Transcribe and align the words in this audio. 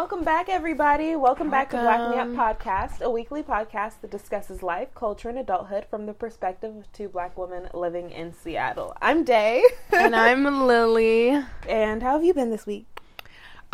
welcome 0.00 0.24
back, 0.24 0.48
everybody. 0.48 1.14
Welcome, 1.14 1.50
back 1.50 1.68
to 1.70 1.76
Black 1.76 2.10
Me 2.10 2.16
Up 2.16 2.28
Podcast, 2.28 3.02
a 3.02 3.10
weekly 3.10 3.42
podcast 3.42 4.00
that 4.00 4.10
discusses 4.10 4.62
life, 4.62 4.94
culture, 4.94 5.28
and 5.28 5.38
adulthood 5.38 5.84
from 5.90 6.06
the 6.06 6.14
perspective 6.14 6.74
of 6.74 6.90
two 6.90 7.06
black 7.06 7.36
women 7.36 7.68
living 7.74 8.10
in 8.10 8.32
Seattle. 8.32 8.96
I'm 9.02 9.24
Day. 9.24 9.62
and 9.92 10.16
I'm 10.16 10.66
Lily. 10.66 11.38
and 11.68 12.02
how 12.02 12.14
have 12.14 12.24
you 12.24 12.32
been 12.32 12.48
this 12.50 12.64
week? 12.64 12.86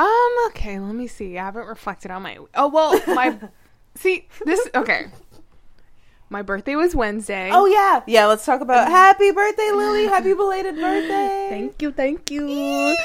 Um, 0.01 0.35
okay, 0.49 0.81
let 0.81 0.97
me 0.97 1.07
see. 1.07 1.39
I 1.39 1.45
haven't 1.45 1.69
reflected 1.69 2.11
on 2.11 2.23
my 2.23 2.39
Oh, 2.57 2.67
well, 2.71 3.01
my 3.07 3.39
See, 3.95 4.27
this 4.45 4.69
okay. 4.75 5.07
My 6.29 6.43
birthday 6.43 6.75
was 6.75 6.93
Wednesday. 6.97 7.51
Oh 7.53 7.67
yeah, 7.67 8.03
yeah. 8.09 8.27
Let's 8.27 8.45
talk 8.45 8.61
about 8.63 8.91
happy 8.91 9.31
birthday, 9.31 9.71
Lily. 9.71 10.07
Happy 10.09 10.35
belated 10.35 10.75
birthday. 10.81 11.47
Thank 11.51 11.81
you, 11.81 11.93
thank 11.93 12.33
you. 12.33 12.97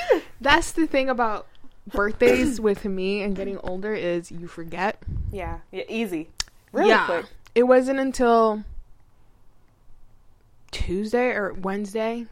That's 0.42 0.72
the 0.72 0.88
thing 0.88 1.08
about 1.08 1.46
birthdays 1.88 2.60
with 2.62 2.86
me 2.86 3.22
and 3.22 3.36
getting 3.36 3.58
older 3.60 3.94
is 3.94 4.32
you 4.32 4.48
forget. 4.48 5.02
Yeah, 5.32 5.60
yeah. 5.72 5.84
Easy. 5.88 6.30
Really 6.72 6.90
yeah. 6.90 7.06
quick. 7.06 7.26
It 7.56 7.64
wasn't 7.64 8.00
until 8.00 8.64
Tuesday 10.72 11.32
or 11.32 11.54
Wednesday 11.54 12.28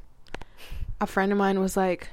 a 1.01 1.07
friend 1.07 1.31
of 1.31 1.37
mine 1.37 1.59
was 1.59 1.77
like, 1.77 2.09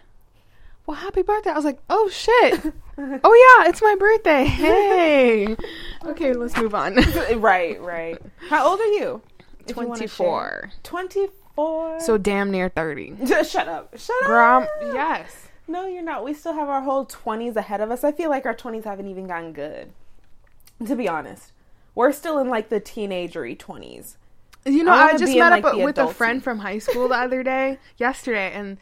"Well, 0.86 0.96
happy 0.96 1.22
birthday." 1.22 1.50
I 1.50 1.54
was 1.54 1.64
like, 1.64 1.78
"Oh 1.90 2.09
shit." 2.09 2.72
oh 2.98 3.59
yeah, 3.59 3.68
it's 3.68 3.82
my 3.82 3.96
birthday. 3.98 4.45
Hey. 4.45 5.56
okay, 6.04 6.32
let's 6.32 6.56
move 6.56 6.74
on. 6.74 6.95
right, 7.37 7.80
right. 7.80 8.18
How 8.48 8.68
old 8.68 8.80
are 8.80 8.92
you? 8.92 9.23
If 9.66 9.76
you 9.76 9.82
wanna 9.82 10.06
24. 10.06 10.06
share. 10.09 10.73
Twenty-four. 10.84 12.00
So 12.00 12.18
damn 12.18 12.51
near 12.51 12.68
30. 12.68 13.16
Just 13.24 13.51
shut 13.52 13.66
up. 13.66 13.98
Shut 13.98 14.16
up. 14.23 14.29
Girl, 14.29 14.45
I'm- 14.45 14.95
yes. 14.95 15.45
No, 15.68 15.86
you're 15.86 16.02
not. 16.02 16.24
We 16.24 16.32
still 16.32 16.54
have 16.54 16.68
our 16.68 16.82
whole 16.82 17.06
20s 17.06 17.56
ahead 17.56 17.80
of 17.80 17.90
us. 17.90 18.04
I 18.04 18.12
feel 18.12 18.30
like 18.30 18.46
our 18.46 18.54
20s 18.54 18.84
haven't 18.84 19.09
even 19.09 19.26
gotten 19.26 19.52
good. 19.52 19.92
To 20.86 20.95
be 20.95 21.08
honest, 21.08 21.52
we're 21.95 22.12
still 22.12 22.38
in 22.38 22.48
like 22.48 22.68
the 22.68 22.80
teenagery 22.80 23.56
20s. 23.56 24.16
You 24.66 24.84
know, 24.84 24.92
I 24.92 25.06
I, 25.06 25.12
just 25.12 25.26
be 25.26 25.32
in, 25.32 25.38
met 25.38 25.50
like, 25.50 25.64
up 25.64 25.76
with 25.76 25.96
a 25.98 26.12
friend 26.12 26.42
from 26.42 26.58
high 26.58 26.78
school 26.78 27.08
the 27.08 27.14
other 27.14 27.42
day, 27.42 27.78
yesterday, 27.96 28.52
and 28.52 28.78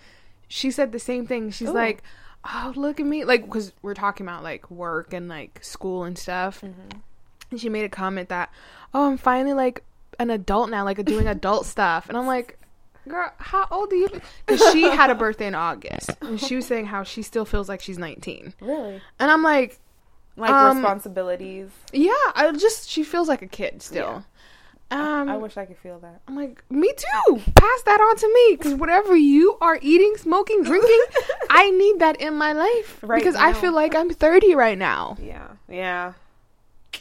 she 0.48 0.70
said 0.70 0.92
the 0.92 0.98
same 0.98 1.26
thing. 1.26 1.50
She's 1.50 1.68
Ooh. 1.68 1.74
like, 1.74 2.02
"Oh, 2.44 2.72
look 2.74 2.98
at 2.98 3.06
me!" 3.06 3.24
Like, 3.24 3.44
because 3.44 3.72
we're 3.82 3.94
talking 3.94 4.26
about 4.26 4.42
like 4.42 4.70
work 4.70 5.12
and 5.12 5.28
like 5.28 5.62
school 5.62 6.04
and 6.04 6.18
stuff. 6.18 6.62
Mm-hmm. 6.62 6.98
And 7.50 7.60
she 7.60 7.68
made 7.68 7.84
a 7.84 7.88
comment 7.88 8.30
that, 8.30 8.50
"Oh, 8.94 9.06
I'm 9.06 9.18
finally 9.18 9.52
like 9.52 9.84
an 10.18 10.30
adult 10.30 10.70
now, 10.70 10.84
like 10.84 11.04
doing 11.04 11.28
adult 11.28 11.66
stuff." 11.66 12.08
And 12.08 12.16
I'm 12.16 12.26
like, 12.26 12.58
"Girl, 13.08 13.32
how 13.38 13.66
old 13.70 13.92
are 13.92 13.96
you?" 13.96 14.08
Because 14.46 14.72
she 14.72 14.82
had 14.82 15.10
a 15.10 15.14
birthday 15.14 15.46
in 15.46 15.54
August, 15.54 16.10
and 16.20 16.40
she 16.40 16.56
was 16.56 16.66
saying 16.66 16.86
how 16.86 17.02
she 17.02 17.22
still 17.22 17.44
feels 17.44 17.68
like 17.68 17.80
she's 17.80 17.98
19. 17.98 18.54
Really? 18.60 19.00
And 19.18 19.30
I'm 19.30 19.42
like, 19.42 19.78
Like 20.36 20.50
Um, 20.50 20.78
responsibilities. 20.78 21.70
"Yeah, 21.92 22.12
I 22.34 22.50
just 22.52 22.88
she 22.90 23.04
feels 23.04 23.28
like 23.28 23.42
a 23.42 23.46
kid 23.46 23.82
still." 23.82 24.24
Um, 24.90 25.28
I 25.28 25.36
wish 25.36 25.56
I 25.56 25.64
could 25.64 25.78
feel 25.78 25.98
that. 26.00 26.20
I'm 26.28 26.36
like, 26.36 26.62
me 26.70 26.92
too. 26.96 27.36
Pass 27.54 27.82
that 27.82 28.00
on 28.00 28.16
to 28.16 28.28
me 28.32 28.56
because 28.56 28.74
whatever 28.74 29.16
you 29.16 29.56
are 29.60 29.78
eating, 29.80 30.14
smoking, 30.18 30.62
drinking, 30.62 31.00
I 31.50 31.70
need 31.70 31.98
that 32.00 32.20
in 32.20 32.34
my 32.34 32.52
life 32.52 32.98
Right 33.02 33.18
because 33.18 33.34
I 33.34 33.54
feel 33.54 33.72
like 33.72 33.94
I'm 33.96 34.10
30 34.10 34.54
right 34.54 34.78
now. 34.78 35.16
Yeah. 35.20 35.48
Yeah. 35.68 36.12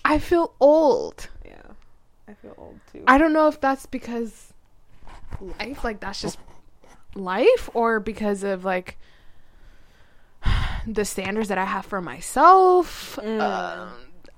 I 0.06 0.18
feel 0.18 0.54
old. 0.60 1.28
Yeah. 1.46 1.62
I 2.28 2.34
feel 2.34 2.56
old 2.58 2.80
too. 2.92 3.04
I 3.06 3.18
don't 3.18 3.34
know 3.34 3.48
if 3.48 3.60
that's 3.60 3.86
because 3.86 4.53
life, 5.42 5.84
like 5.84 6.00
that's 6.00 6.22
just 6.22 6.38
life, 7.16 7.70
or 7.74 8.00
because 8.00 8.44
of 8.44 8.66
like 8.66 8.98
the 10.88 11.06
standards 11.06 11.50
that 11.50 11.58
I 11.58 11.66
have 11.66 11.86
for 11.86 12.02
myself. 12.02 13.18
Mm. 13.22 13.40
Uh, 13.40 13.88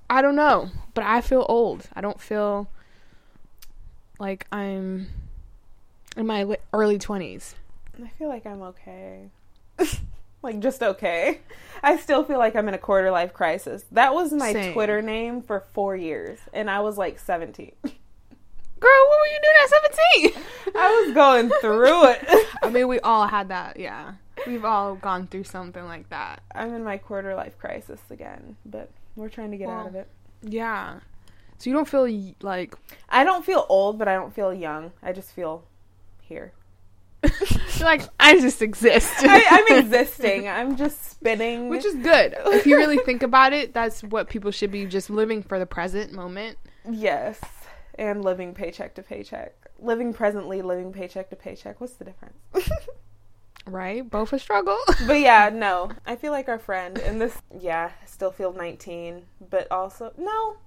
I 0.08 0.22
don't 0.22 0.36
know, 0.36 0.70
but 0.94 1.04
I 1.04 1.20
feel 1.20 1.44
old. 1.48 1.88
I 1.94 2.00
don't 2.00 2.20
feel 2.20 2.68
like 4.18 4.46
I'm 4.52 5.08
in 6.16 6.26
my 6.26 6.44
li- 6.44 6.56
early 6.72 6.98
20s. 6.98 7.54
I 8.02 8.08
feel 8.08 8.28
like 8.28 8.46
I'm 8.46 8.62
okay. 8.62 9.30
like 10.42 10.60
just 10.60 10.82
okay. 10.82 11.40
I 11.82 11.96
still 11.96 12.24
feel 12.24 12.38
like 12.38 12.54
I'm 12.56 12.68
in 12.68 12.74
a 12.74 12.78
quarter 12.78 13.10
life 13.10 13.32
crisis. 13.32 13.84
That 13.92 14.14
was 14.14 14.32
my 14.32 14.52
Same. 14.52 14.72
Twitter 14.72 15.02
name 15.02 15.42
for 15.42 15.64
4 15.72 15.96
years 15.96 16.38
and 16.52 16.70
I 16.70 16.80
was 16.80 16.96
like 16.96 17.18
17. 17.18 17.72
Girl, 18.78 19.08
what 19.08 19.18
were 19.20 19.26
you 19.26 19.40
doing 19.42 19.56
at 19.62 20.32
17? 20.32 20.44
I 20.76 21.04
was 21.04 21.14
going 21.14 21.50
through 21.60 22.10
it. 22.10 22.46
I 22.62 22.70
mean, 22.70 22.88
we 22.88 23.00
all 23.00 23.26
had 23.26 23.48
that, 23.48 23.78
yeah. 23.78 24.12
We've 24.46 24.64
all 24.64 24.96
gone 24.96 25.26
through 25.26 25.44
something 25.44 25.84
like 25.84 26.10
that. 26.10 26.42
I'm 26.54 26.74
in 26.74 26.84
my 26.84 26.98
quarter 26.98 27.34
life 27.34 27.58
crisis 27.58 28.00
again, 28.10 28.56
but 28.66 28.90
we're 29.16 29.30
trying 29.30 29.50
to 29.50 29.56
get 29.56 29.68
out 29.68 29.86
of 29.86 29.94
it. 29.94 30.08
Yeah. 30.42 31.00
So 31.58 31.70
you 31.70 31.74
don't 31.74 31.88
feel 31.88 32.06
like 32.42 32.74
I 33.08 33.24
don't 33.24 33.44
feel 33.44 33.64
old, 33.70 33.98
but 33.98 34.08
I 34.08 34.14
don't 34.14 34.34
feel 34.34 34.52
young. 34.52 34.92
I 35.02 35.12
just 35.12 35.32
feel 35.32 35.64
here. 36.20 36.52
you're 37.22 37.32
like 37.80 38.02
I 38.20 38.38
just 38.38 38.60
exist. 38.60 39.10
I, 39.20 39.42
I'm 39.50 39.78
existing. 39.78 40.48
I'm 40.48 40.76
just 40.76 41.12
spinning. 41.12 41.70
Which 41.70 41.86
is 41.86 41.94
good. 41.94 42.34
If 42.46 42.66
you 42.66 42.76
really 42.76 42.98
think 42.98 43.22
about 43.22 43.54
it, 43.54 43.72
that's 43.72 44.02
what 44.02 44.28
people 44.28 44.50
should 44.50 44.70
be 44.70 44.84
just 44.84 45.08
living 45.08 45.42
for 45.42 45.58
the 45.58 45.66
present 45.66 46.12
moment. 46.12 46.58
yes, 46.88 47.40
and 47.98 48.24
living 48.24 48.54
paycheck 48.54 48.94
to 48.94 49.02
paycheck. 49.02 49.54
Living 49.78 50.12
presently, 50.12 50.62
living 50.62 50.92
paycheck 50.92 51.30
to 51.30 51.36
paycheck. 51.36 51.80
What's 51.80 51.94
the 51.94 52.04
difference? 52.04 52.36
Right? 53.66 54.08
Both 54.08 54.32
a 54.32 54.38
struggle. 54.38 54.78
but 55.06 55.18
yeah, 55.18 55.50
no. 55.52 55.90
I 56.06 56.16
feel 56.16 56.30
like 56.32 56.48
our 56.48 56.58
friend, 56.58 56.98
in 56.98 57.18
this, 57.18 57.36
yeah, 57.58 57.90
still 58.06 58.30
feel 58.30 58.52
19, 58.52 59.22
but 59.50 59.70
also, 59.72 60.12
no. 60.16 60.58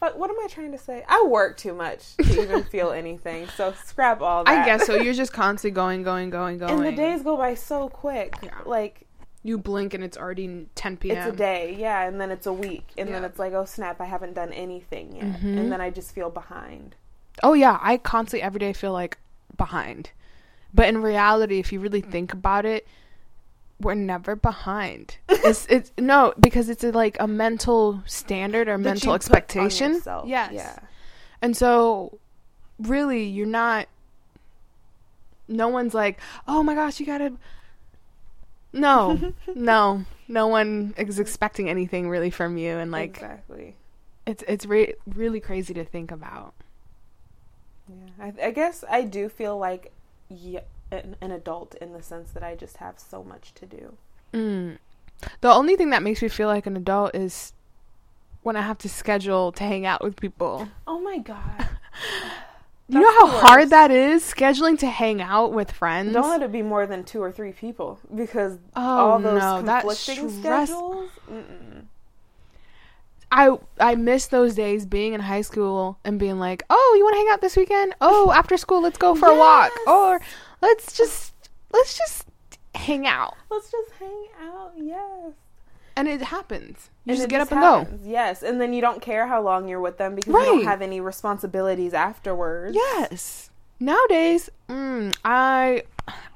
But 0.00 0.18
what 0.18 0.30
am 0.30 0.36
I 0.42 0.48
trying 0.48 0.72
to 0.72 0.78
say? 0.78 1.04
I 1.06 1.24
work 1.28 1.56
too 1.58 1.74
much 1.74 2.16
to 2.16 2.42
even 2.42 2.64
feel 2.70 2.90
anything, 2.90 3.46
so 3.48 3.74
scrap 3.84 4.20
all 4.20 4.44
that. 4.44 4.62
I 4.62 4.64
guess 4.64 4.86
so. 4.86 4.96
You're 4.96 5.14
just 5.14 5.32
constantly 5.32 5.74
going, 5.74 6.02
going, 6.02 6.30
going, 6.30 6.58
going. 6.58 6.72
And 6.72 6.84
the 6.84 6.92
days 6.92 7.22
go 7.22 7.36
by 7.36 7.54
so 7.54 7.88
quick. 7.88 8.34
Yeah. 8.42 8.50
Like, 8.64 9.06
you 9.44 9.58
blink 9.58 9.92
and 9.94 10.04
it's 10.04 10.16
already 10.16 10.66
10 10.74 10.96
p.m. 10.98 11.16
it's 11.16 11.34
a 11.34 11.36
day, 11.36 11.74
yeah, 11.78 12.06
and 12.06 12.20
then 12.20 12.30
it's 12.30 12.46
a 12.46 12.52
week, 12.52 12.86
and 12.96 13.12
then 13.12 13.24
it's 13.24 13.38
like, 13.38 13.52
oh 13.52 13.64
snap, 13.64 14.00
I 14.00 14.04
haven't 14.04 14.34
done 14.34 14.52
anything 14.52 15.16
yet, 15.16 15.24
Mhm. 15.40 15.58
and 15.58 15.72
then 15.72 15.80
I 15.80 15.90
just 15.90 16.14
feel 16.14 16.30
behind. 16.30 16.94
Oh 17.42 17.52
yeah, 17.54 17.78
I 17.82 17.96
constantly 17.96 18.42
every 18.42 18.60
day 18.60 18.72
feel 18.72 18.92
like 18.92 19.18
behind. 19.56 20.10
But 20.74 20.88
in 20.88 21.02
reality, 21.02 21.58
if 21.58 21.72
you 21.72 21.80
really 21.80 22.00
think 22.00 22.32
about 22.32 22.64
it, 22.64 22.86
we're 23.80 23.94
never 23.94 24.36
behind. 24.36 25.16
It's 25.28 25.66
it's 25.68 25.90
no, 25.98 26.32
because 26.38 26.68
it's 26.68 26.84
a, 26.84 26.92
like 26.92 27.16
a 27.18 27.26
mental 27.26 28.02
standard 28.06 28.68
or 28.68 28.78
mental 28.78 28.94
you 28.94 29.00
put 29.00 29.08
on 29.10 29.14
expectation. 29.16 30.00
Yes. 30.24 30.52
Yeah. 30.52 30.78
And 31.42 31.56
so 31.56 32.18
really 32.78 33.24
you're 33.24 33.46
not 33.46 33.88
no 35.48 35.68
one's 35.68 35.94
like, 35.94 36.18
"Oh 36.46 36.62
my 36.62 36.74
gosh, 36.74 37.00
you 37.00 37.06
got 37.06 37.18
to 37.18 37.32
No. 38.72 39.32
no. 39.54 40.04
No 40.28 40.46
one 40.46 40.94
is 40.96 41.18
expecting 41.18 41.68
anything 41.68 42.08
really 42.08 42.30
from 42.30 42.56
you 42.56 42.78
and 42.78 42.90
like 42.90 43.16
exactly. 43.16 43.76
it's 44.26 44.42
it's 44.48 44.64
re- 44.66 44.94
really 45.06 45.40
crazy 45.40 45.74
to 45.74 45.84
think 45.84 46.10
about. 46.10 46.54
Yeah, 47.88 48.24
I, 48.26 48.46
I 48.46 48.50
guess 48.50 48.84
I 48.88 49.02
do 49.02 49.28
feel 49.28 49.58
like 49.58 49.92
yeah, 50.28 50.60
an, 50.90 51.16
an 51.20 51.30
adult 51.32 51.74
in 51.76 51.92
the 51.92 52.02
sense 52.02 52.30
that 52.30 52.42
I 52.42 52.54
just 52.54 52.78
have 52.78 52.98
so 52.98 53.22
much 53.22 53.52
to 53.54 53.66
do. 53.66 53.96
Mm. 54.32 54.78
The 55.40 55.52
only 55.52 55.76
thing 55.76 55.90
that 55.90 56.02
makes 56.02 56.22
me 56.22 56.28
feel 56.28 56.48
like 56.48 56.66
an 56.66 56.76
adult 56.76 57.14
is 57.14 57.52
when 58.42 58.56
I 58.56 58.62
have 58.62 58.78
to 58.78 58.88
schedule 58.88 59.52
to 59.52 59.64
hang 59.64 59.86
out 59.86 60.02
with 60.02 60.16
people. 60.16 60.68
Oh 60.86 61.00
my 61.00 61.18
god! 61.18 61.68
You 62.92 63.00
know 63.00 63.26
how 63.26 63.26
hard 63.38 63.70
that 63.70 63.90
is 63.90 64.22
scheduling 64.22 64.78
to 64.80 64.86
hang 64.86 65.22
out 65.22 65.54
with 65.54 65.72
friends? 65.72 66.12
Don't 66.12 66.28
let 66.28 66.42
it 66.42 66.52
be 66.52 66.60
more 66.60 66.86
than 66.86 67.04
two 67.04 67.22
or 67.22 67.32
three 67.32 67.52
people 67.52 67.98
because 68.14 68.58
oh 68.76 68.82
all 68.82 69.18
those 69.18 69.40
no, 69.40 69.62
conflicting 69.64 70.28
stress. 70.28 70.68
schedules. 70.68 71.10
Mm-mm. 71.30 71.84
I 73.30 73.56
I 73.80 73.94
miss 73.94 74.26
those 74.26 74.54
days 74.54 74.84
being 74.84 75.14
in 75.14 75.20
high 75.20 75.40
school 75.40 75.98
and 76.04 76.18
being 76.18 76.38
like, 76.38 76.64
"Oh, 76.68 76.94
you 76.98 77.04
want 77.04 77.14
to 77.14 77.18
hang 77.20 77.28
out 77.30 77.40
this 77.40 77.56
weekend? 77.56 77.94
Oh, 78.02 78.30
after 78.30 78.58
school, 78.58 78.82
let's 78.82 78.98
go 78.98 79.14
for 79.14 79.30
a 79.30 79.38
walk." 79.38 79.72
Or 79.86 80.20
let's 80.60 80.94
just 80.94 81.32
let's 81.72 81.96
just 81.96 82.26
hang 82.74 83.06
out. 83.06 83.36
Let's 83.50 83.70
just 83.70 83.90
hang 83.92 84.26
out. 84.38 84.72
Yes. 84.76 85.32
And 85.96 86.08
it 86.08 86.22
happens. 86.22 86.90
You 87.04 87.12
And 87.12 87.18
just 87.18 87.28
get 87.28 87.38
just 87.40 87.52
up 87.52 87.86
and 87.86 88.00
go. 88.00 88.08
Yes, 88.08 88.42
and 88.42 88.60
then 88.60 88.72
you 88.72 88.80
don't 88.80 89.02
care 89.02 89.26
how 89.26 89.42
long 89.42 89.68
you're 89.68 89.80
with 89.80 89.98
them 89.98 90.14
because 90.14 90.32
you 90.32 90.40
don't 90.44 90.64
have 90.64 90.80
any 90.82 91.00
responsibilities 91.00 91.92
afterwards. 91.94 92.74
Yes. 92.74 93.50
Nowadays, 93.80 94.48
mm, 94.68 95.12
I 95.24 95.82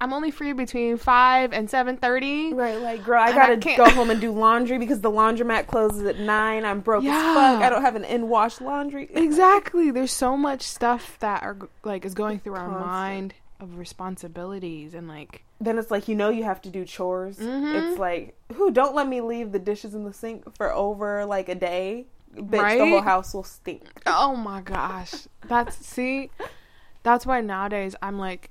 I'm 0.00 0.12
only 0.12 0.32
free 0.32 0.52
between 0.52 0.96
five 0.96 1.52
and 1.52 1.70
seven 1.70 1.96
thirty. 1.96 2.52
Right, 2.52 2.80
like 2.80 3.04
girl, 3.04 3.20
I 3.22 3.32
gotta 3.32 3.56
can't- 3.58 3.78
go 3.78 3.88
home 3.94 4.10
and 4.10 4.20
do 4.20 4.32
laundry 4.32 4.78
because 4.78 5.00
the 5.00 5.10
laundromat 5.12 5.68
closes 5.68 6.02
at 6.06 6.18
nine. 6.18 6.64
I'm 6.64 6.80
broke 6.80 7.04
as 7.04 7.34
fuck. 7.34 7.62
I 7.62 7.68
don't 7.70 7.82
have 7.82 7.94
an 7.94 8.04
in 8.04 8.28
wash 8.28 8.60
laundry. 8.60 9.08
Exactly. 9.14 9.92
There's 9.92 10.10
so 10.12 10.36
much 10.36 10.62
stuff 10.62 11.18
that 11.20 11.42
are 11.44 11.56
like 11.84 12.04
is 12.04 12.14
going 12.14 12.40
through 12.40 12.54
our 12.56 12.68
mind 12.68 13.34
of 13.60 13.78
responsibilities 13.78 14.94
and 14.94 15.08
like 15.08 15.42
then 15.60 15.78
it's 15.78 15.90
like 15.90 16.08
you 16.08 16.14
know 16.14 16.28
you 16.28 16.44
have 16.44 16.60
to 16.62 16.70
do 16.70 16.84
chores. 16.84 17.38
Mhm. 17.38 17.90
It's 17.92 17.98
like, 17.98 18.36
who 18.54 18.70
don't 18.70 18.94
let 18.94 19.08
me 19.08 19.20
leave 19.22 19.52
the 19.52 19.58
dishes 19.58 19.94
in 19.94 20.04
the 20.04 20.12
sink 20.12 20.54
for 20.56 20.72
over 20.72 21.24
like 21.24 21.48
a 21.48 21.54
day. 21.54 22.06
Bitch, 22.34 22.76
the 22.78 22.86
whole 22.90 23.00
house 23.00 23.32
will 23.32 23.42
stink. 23.44 23.84
oh 24.06 24.36
my 24.36 24.60
gosh. 24.60 25.26
That's 25.48 25.76
see 25.76 26.30
that's 27.02 27.24
why 27.24 27.40
nowadays 27.40 27.94
I'm 28.02 28.18
like 28.18 28.50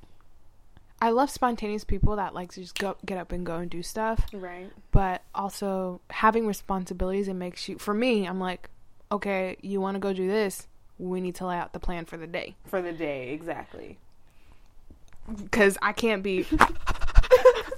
I 1.02 1.10
love 1.12 1.30
spontaneous 1.30 1.84
people 1.84 2.16
that 2.16 2.34
like 2.34 2.54
to 2.54 2.62
just 2.62 2.80
go 2.80 2.96
get 3.06 3.18
up 3.19 3.31
and 3.31 3.46
go 3.46 3.57
and 3.57 3.69
do 3.69 3.84
stuff. 3.84 4.25
Right. 4.34 4.72
but 4.92 5.22
also 5.36 6.02
having 6.10 6.48
responsibilities 6.48 7.28
it 7.28 7.34
makes 7.34 7.68
you 7.69 7.78
for 7.78 7.94
me 7.94 8.25
i'm 8.25 8.40
like 8.40 8.69
okay 9.12 9.57
you 9.62 9.80
want 9.81 9.96
to 9.96 10.00
go 10.00 10.13
do 10.13 10.28
this 10.28 10.68
we 10.98 11.19
need 11.22 11.36
to 11.36 11.46
lay 11.46 11.57
out 11.57 11.74
the 11.74 11.80
plan 11.80 12.06
for 12.06 12.16
the 12.18 12.25
day 12.25 12.56
For 12.66 12.81
the 12.81 12.94
day, 12.94 13.34
exactly. 13.34 14.00
Because 15.44 15.77
i 15.81 15.92
can't 15.92 16.22
be 16.24 16.45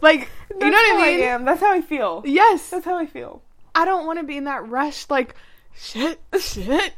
like 0.01 0.29
you 0.51 0.57
know 0.59 0.67
what 0.69 0.93
i 0.93 0.97
mean 0.97 1.23
I 1.23 1.27
am. 1.27 1.45
That's 1.45 1.61
how 1.61 1.71
I 1.73 1.81
feel. 1.81 2.21
yes 2.25 2.69
That's 2.69 2.85
how 2.85 2.97
I 2.97 3.05
feel. 3.05 3.41
i 3.75 3.85
don't 3.85 4.05
want 4.05 4.19
to 4.19 4.23
be 4.25 4.37
in 4.37 4.45
that 4.45 4.67
rush 4.67 5.09
like 5.09 5.35
shit 5.75 6.19
shit 6.39 6.93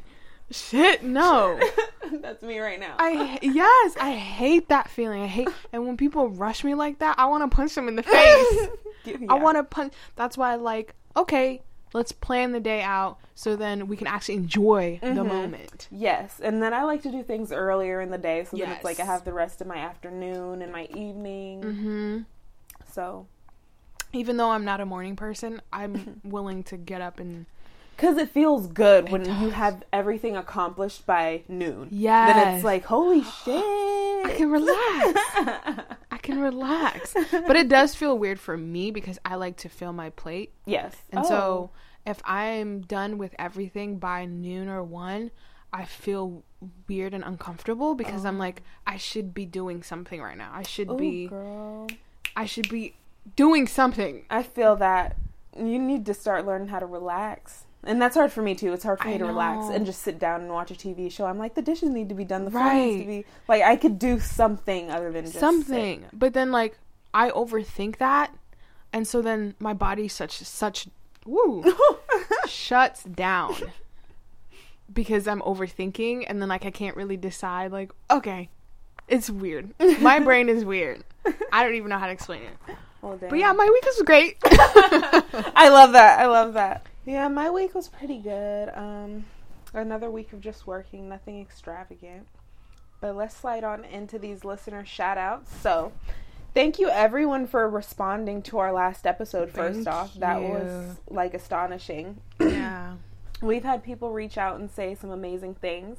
shit 0.51 1.03
no 1.03 1.59
That's 2.21 2.41
me 2.41 2.57
right 2.59 2.79
now. 2.79 2.95
i 2.97 3.37
yes 3.41 3.95
i 4.01 4.11
hate 4.13 4.69
that 4.69 4.89
feeling 4.89 5.21
i 5.21 5.27
hate 5.27 5.49
and 5.71 5.85
when 5.85 5.95
people 5.97 6.29
rush 6.29 6.63
me 6.63 6.73
like 6.73 6.99
that 6.99 7.19
i 7.19 7.25
want 7.27 7.49
to 7.49 7.55
punch 7.55 7.75
them 7.75 7.87
in 7.87 7.95
the 7.95 8.03
face 8.03 8.67
I 9.29 9.35
want 9.35 9.57
to 9.57 9.63
punch. 9.63 9.93
That's 10.17 10.37
why 10.37 10.51
I 10.51 10.55
like. 10.55 10.93
Okay, 11.15 11.61
let's 11.93 12.11
plan 12.11 12.51
the 12.51 12.59
day 12.59 12.81
out 12.81 13.17
so 13.35 13.55
then 13.55 13.87
we 13.87 13.95
can 13.97 14.07
actually 14.07 14.35
enjoy 14.35 14.99
the 15.01 15.07
Mhm. 15.07 15.27
moment. 15.27 15.87
Yes, 15.91 16.39
and 16.41 16.61
then 16.61 16.73
I 16.73 16.83
like 16.83 17.01
to 17.03 17.11
do 17.11 17.23
things 17.23 17.51
earlier 17.51 17.99
in 18.01 18.11
the 18.11 18.17
day, 18.17 18.43
so 18.43 18.57
then 18.57 18.71
it's 18.71 18.83
like 18.83 18.99
I 18.99 19.05
have 19.05 19.23
the 19.23 19.33
rest 19.33 19.61
of 19.61 19.67
my 19.67 19.77
afternoon 19.77 20.61
and 20.61 20.71
my 20.71 20.85
evening. 20.93 21.61
hmm 21.63 22.19
So, 22.91 23.27
Even 24.11 24.37
though 24.37 24.49
I'm 24.49 24.65
not 24.65 24.81
a 24.81 24.85
morning 24.87 25.15
person, 25.15 25.61
I'm 25.71 26.19
willing 26.23 26.63
to 26.63 26.77
get 26.77 26.99
up 27.01 27.19
and 27.19 27.45
because 27.99 28.17
it 28.17 28.29
feels 28.29 28.67
good 28.67 29.09
when 29.09 29.25
you 29.25 29.49
have 29.49 29.83
everything 29.91 30.37
accomplished 30.37 31.05
by 31.05 31.43
noon. 31.49 31.89
Then 31.89 31.99
yes, 31.99 32.55
it's 32.55 32.63
like, 32.63 32.85
holy 32.85 33.23
shit! 33.23 33.63
I 34.25 34.33
can 34.37 34.49
relax. 34.49 35.19
I 36.11 36.17
can 36.21 36.39
relax. 36.39 37.13
But 37.31 37.55
it 37.57 37.67
does 37.67 37.95
feel 37.95 38.17
weird 38.17 38.39
for 38.39 38.55
me 38.55 38.91
because 38.91 39.19
I 39.25 39.35
like 39.35 39.57
to 39.57 39.69
fill 39.69 39.91
my 39.91 40.11
plate, 40.11 40.53
yes, 40.65 40.95
and 41.11 41.25
Oh. 41.25 41.27
so 41.27 41.71
if 42.05 42.21
I'm 42.23 42.81
done 42.81 43.17
with 43.17 43.35
everything 43.37 43.97
by 43.99 44.25
noon 44.25 44.69
or 44.69 44.83
one. 44.83 45.31
I 45.71 45.85
feel 45.85 46.43
weird 46.87 47.13
and 47.13 47.23
uncomfortable 47.23 47.93
because 47.93 48.25
I'm 48.25 48.37
oh. 48.37 48.39
like 48.39 48.63
I 48.87 48.97
should 48.97 49.35
be 49.35 49.45
doing 49.45 49.83
something 49.83 50.19
right 50.19 50.35
now. 50.35 50.49
I 50.51 50.63
should 50.63 50.89
Ooh, 50.89 50.97
be 50.97 51.27
girl. 51.27 51.85
I 52.35 52.45
should 52.45 52.69
be 52.69 52.95
doing 53.35 53.67
something. 53.67 54.25
I 54.31 54.41
feel 54.41 54.75
that 54.77 55.15
you 55.55 55.77
need 55.77 56.07
to 56.07 56.15
start 56.15 56.47
learning 56.47 56.69
how 56.69 56.79
to 56.79 56.87
relax. 56.87 57.65
And 57.83 58.01
that's 58.01 58.15
hard 58.15 58.31
for 58.31 58.41
me 58.41 58.55
too. 58.55 58.73
It's 58.73 58.83
hard 58.83 58.99
for 58.99 59.07
me 59.07 59.15
I 59.15 59.17
to 59.19 59.25
relax 59.25 59.73
and 59.73 59.85
just 59.85 60.01
sit 60.01 60.19
down 60.19 60.41
and 60.41 60.51
watch 60.51 60.69
a 60.69 60.73
TV 60.73 61.09
show. 61.11 61.25
I'm 61.25 61.37
like, 61.39 61.55
the 61.55 61.61
dishes 61.61 61.89
need 61.89 62.09
to 62.09 62.15
be 62.15 62.25
done. 62.25 62.43
The 62.45 62.51
floor 62.51 62.73
needs 62.73 62.93
to 62.93 62.99
Right. 62.99 63.07
be 63.07 63.25
like 63.47 63.61
I 63.63 63.75
could 63.77 63.97
do 63.99 64.19
something 64.19 64.91
other 64.91 65.11
than 65.11 65.23
just 65.23 65.33
sit. 65.35 65.39
something. 65.39 66.05
But 66.11 66.33
then 66.33 66.51
like 66.51 66.77
I 67.13 67.29
overthink 67.31 67.97
that 67.97 68.35
and 68.91 69.07
so 69.07 69.21
then 69.21 69.55
my 69.59 69.73
body 69.73 70.07
such 70.09 70.39
such 70.39 70.87
woo 71.25 71.63
shuts 72.47 73.03
down 73.03 73.55
because 74.91 75.27
I'm 75.27 75.41
overthinking 75.41 76.25
and 76.27 76.41
then 76.41 76.49
like 76.49 76.65
I 76.65 76.71
can't 76.71 76.95
really 76.95 77.17
decide 77.17 77.71
like 77.71 77.91
okay. 78.11 78.49
It's 79.07 79.29
weird. 79.29 79.73
My 80.01 80.19
brain 80.27 80.49
is 80.49 80.63
weird. 80.65 81.03
I 81.51 81.63
don't 81.63 81.73
even 81.75 81.89
know 81.89 81.97
how 81.97 82.05
to 82.07 82.11
explain 82.11 82.43
it. 82.43 82.75
Well, 83.01 83.17
But 83.17 83.39
yeah, 83.39 83.53
my 83.53 83.65
week 83.67 83.83
was 83.85 84.01
great. 84.05 84.37
I 84.45 85.69
love 85.71 85.93
that. 85.93 86.19
I 86.19 86.27
love 86.27 86.53
that. 86.53 86.85
Yeah, 87.09 87.27
my 87.27 87.49
week 87.49 87.73
was 87.73 87.87
pretty 87.87 88.19
good. 88.19 88.69
Um, 88.75 89.25
another 89.73 90.11
week 90.11 90.31
of 90.31 90.41
just 90.41 90.67
working, 90.67 91.09
nothing 91.09 91.41
extravagant. 91.41 92.27
But 93.01 93.15
let's 93.15 93.35
slide 93.35 93.63
on 93.63 93.83
into 93.83 94.19
these 94.19 94.45
listener 94.45 94.85
shout 94.85 95.17
outs. 95.17 95.51
So, 95.63 95.91
thank 96.53 96.77
you 96.77 96.87
everyone 96.87 97.47
for 97.47 97.67
responding 97.67 98.43
to 98.43 98.59
our 98.59 98.71
last 98.71 99.07
episode. 99.07 99.49
First 99.49 99.85
Thank 99.85 99.87
off, 99.87 100.13
that 100.19 100.39
you. 100.39 100.49
was 100.49 100.97
like 101.09 101.33
astonishing. 101.33 102.21
yeah. 102.39 102.93
We've 103.41 103.63
had 103.63 103.83
people 103.83 104.11
reach 104.11 104.37
out 104.37 104.59
and 104.59 104.69
say 104.69 104.93
some 104.93 105.09
amazing 105.09 105.55
things. 105.55 105.97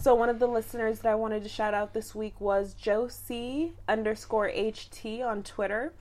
So 0.00 0.14
one 0.14 0.28
of 0.28 0.38
the 0.38 0.48
listeners 0.48 0.98
that 0.98 1.12
I 1.12 1.14
wanted 1.14 1.44
to 1.44 1.48
shout 1.48 1.72
out 1.72 1.94
this 1.94 2.14
week 2.14 2.38
was 2.38 2.74
Josie 2.74 3.72
underscore 3.88 4.50
HT 4.50 5.24
on 5.24 5.44
Twitter. 5.44 5.94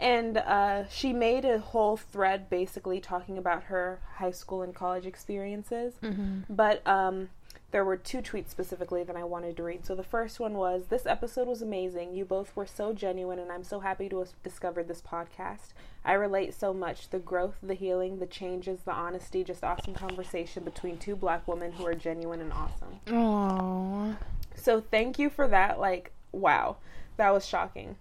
And 0.00 0.38
uh, 0.38 0.88
she 0.88 1.12
made 1.12 1.44
a 1.44 1.58
whole 1.58 1.96
thread 1.96 2.48
basically 2.48 3.00
talking 3.00 3.36
about 3.36 3.64
her 3.64 4.00
high 4.16 4.30
school 4.30 4.62
and 4.62 4.74
college 4.74 5.04
experiences. 5.06 5.94
Mhm. 6.02 6.44
But 6.48 6.86
um, 6.86 7.28
there 7.70 7.84
were 7.84 7.96
two 7.96 8.22
tweets 8.22 8.48
specifically 8.48 9.04
that 9.04 9.14
I 9.14 9.24
wanted 9.24 9.56
to 9.58 9.62
read. 9.62 9.84
So 9.84 9.94
the 9.94 10.02
first 10.02 10.40
one 10.40 10.54
was 10.54 10.86
This 10.86 11.06
episode 11.06 11.46
was 11.46 11.62
amazing. 11.62 12.14
You 12.14 12.24
both 12.24 12.56
were 12.56 12.66
so 12.66 12.92
genuine, 12.92 13.38
and 13.38 13.52
I'm 13.52 13.62
so 13.62 13.80
happy 13.80 14.08
to 14.08 14.18
have 14.20 14.30
discovered 14.42 14.88
this 14.88 15.02
podcast. 15.02 15.74
I 16.04 16.14
relate 16.14 16.54
so 16.54 16.72
much. 16.72 17.10
The 17.10 17.18
growth, 17.18 17.56
the 17.62 17.74
healing, 17.74 18.18
the 18.18 18.26
changes, 18.26 18.80
the 18.84 18.92
honesty, 18.92 19.44
just 19.44 19.62
awesome 19.62 19.94
conversation 19.94 20.64
between 20.64 20.96
two 20.96 21.14
black 21.14 21.46
women 21.46 21.72
who 21.72 21.86
are 21.86 21.94
genuine 21.94 22.40
and 22.40 22.52
awesome. 22.52 23.00
Oh. 23.12 24.16
So 24.54 24.80
thank 24.80 25.18
you 25.18 25.28
for 25.30 25.46
that. 25.48 25.78
Like, 25.78 26.12
wow. 26.32 26.78
That 27.18 27.34
was 27.34 27.46
shocking. 27.46 27.96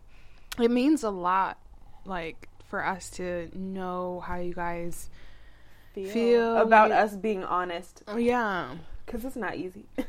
It 0.57 0.71
means 0.71 1.03
a 1.03 1.09
lot 1.09 1.57
like 2.09 2.49
for 2.67 2.85
us 2.85 3.09
to 3.11 3.49
know 3.53 4.21
how 4.25 4.35
you 4.37 4.53
guys 4.53 5.09
Feel 5.93 6.57
about 6.57 6.89
like- 6.91 6.99
us 6.99 7.15
being 7.15 7.43
honest 7.43 8.03
Oh 8.07 8.17
yeah. 8.17 8.75
because 9.05 9.25
it's 9.25 9.35
not 9.35 9.55
easy. 9.55 9.85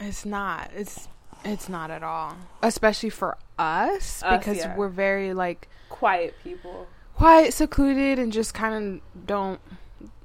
It's 0.00 0.24
not. 0.26 0.70
It's 0.74 1.06
it's 1.44 1.68
not 1.68 1.88
at 1.90 2.02
all. 2.02 2.36
Especially 2.62 3.10
for 3.10 3.36
us 3.58 4.22
Us, 4.24 4.38
because 4.40 4.56
yeah. 4.58 4.74
we're 4.76 4.88
very 4.88 5.32
like 5.34 5.68
Quiet 5.88 6.34
people. 6.42 6.88
quiet, 7.14 7.54
secluded 7.54 8.18
and 8.18 8.32
just 8.32 8.54
kind 8.54 8.74
of 9.04 9.26
don't 9.26 9.60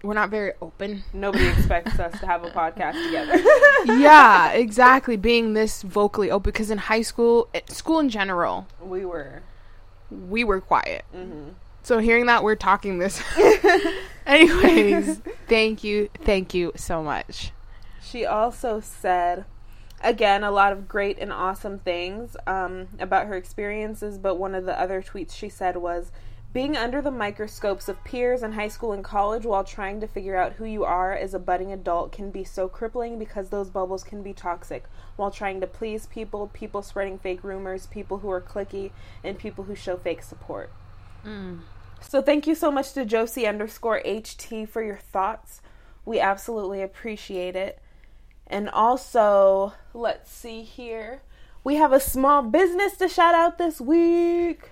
we're 0.02 0.16
not 0.16 0.30
very 0.32 0.54
open. 0.62 1.04
Nobody 1.14 1.46
expects 1.50 2.00
us 2.00 2.20
to 2.20 2.26
have 2.26 2.44
a 2.44 2.50
podcast 2.50 2.94
together. 3.06 3.38
yeah, 4.00 4.54
exactly. 4.54 5.18
Being 5.18 5.54
this 5.54 5.84
vocally 5.84 6.32
open 6.32 6.50
because 6.52 6.72
in 6.72 6.78
high 6.80 7.02
school, 7.04 7.48
eh, 7.54 7.62
school 7.68 8.00
in 8.00 8.10
general, 8.10 8.66
we 8.82 9.06
were. 9.06 9.42
We 10.12 10.44
were 10.44 10.62
quiet. 10.62 11.06
hmm 11.12 11.50
So 11.84 12.00
hearing 12.00 12.28
that 12.28 12.44
we're 12.44 12.56
talking 12.56 13.00
this 13.00 13.22
Anyways, 14.26 15.22
thank 15.48 15.84
you. 15.84 16.10
Thank 16.24 16.54
you 16.54 16.72
so 16.76 17.02
much. 17.02 17.52
She 18.02 18.26
also 18.26 18.80
said, 18.80 19.46
again, 20.04 20.44
a 20.44 20.52
lot 20.52 20.72
of 20.72 20.88
great 20.88 21.18
and 21.18 21.34
awesome 21.34 21.80
things 21.80 22.38
um, 22.46 22.90
about 23.00 23.26
her 23.28 23.36
experiences, 23.36 24.18
but 24.20 24.36
one 24.36 24.54
of 24.54 24.66
the 24.66 24.80
other 24.80 25.02
tweets 25.02 25.36
she 25.36 25.50
said 25.50 25.78
was, 25.78 26.12
being 26.52 26.76
under 26.76 27.02
the 27.02 27.12
microscopes 27.12 27.88
of 27.88 28.04
peers 28.04 28.42
in 28.42 28.54
high 28.54 28.68
school 28.68 28.92
and 28.92 29.04
college 29.04 29.46
while 29.46 29.64
trying 29.64 30.02
to 30.02 30.08
figure 30.08 30.36
out 30.36 30.54
who 30.54 30.66
you 30.66 30.84
are 30.84 31.14
as 31.14 31.36
a 31.36 31.40
budding 31.40 31.72
adult 31.72 32.12
can 32.12 32.32
be 32.32 32.44
so 32.44 32.68
crippling 32.68 33.20
because 33.20 33.50
those 33.50 33.70
bubbles 33.70 34.04
can 34.04 34.24
be 34.24 34.34
toxic 34.34 34.86
while 35.16 35.30
trying 35.30 35.62
to 35.62 35.68
please 35.68 36.08
people, 36.08 36.48
people 36.48 36.82
spreading 36.82 37.20
fake 37.20 37.44
rumors, 37.44 37.86
people 37.86 38.20
who 38.20 38.32
are 38.32 38.42
clicky, 38.42 38.90
and 39.24 39.38
people 39.38 39.66
who 39.66 39.76
show 39.76 39.96
fake 39.96 40.24
support. 40.24 40.72
Mm. 41.24 41.60
So 42.02 42.22
thank 42.22 42.48
you 42.48 42.56
so 42.56 42.72
much 42.72 42.94
to 42.94 43.06
Josie 43.06 43.46
underscore 43.46 44.02
HT 44.04 44.70
for 44.70 44.82
your 44.82 44.98
thoughts. 44.98 45.62
We 46.04 46.20
absolutely 46.20 46.82
appreciate 46.82 47.56
it. 47.56 47.80
And 48.48 48.70
also, 48.70 49.74
let's 49.94 50.32
see 50.32 50.64
here. 50.64 51.22
We 51.64 51.76
have 51.76 51.94
a 51.94 52.00
small 52.00 52.42
business 52.42 52.98
to 52.98 53.08
shout 53.08 53.36
out 53.36 53.60
this 53.60 53.80
week. 53.80 54.72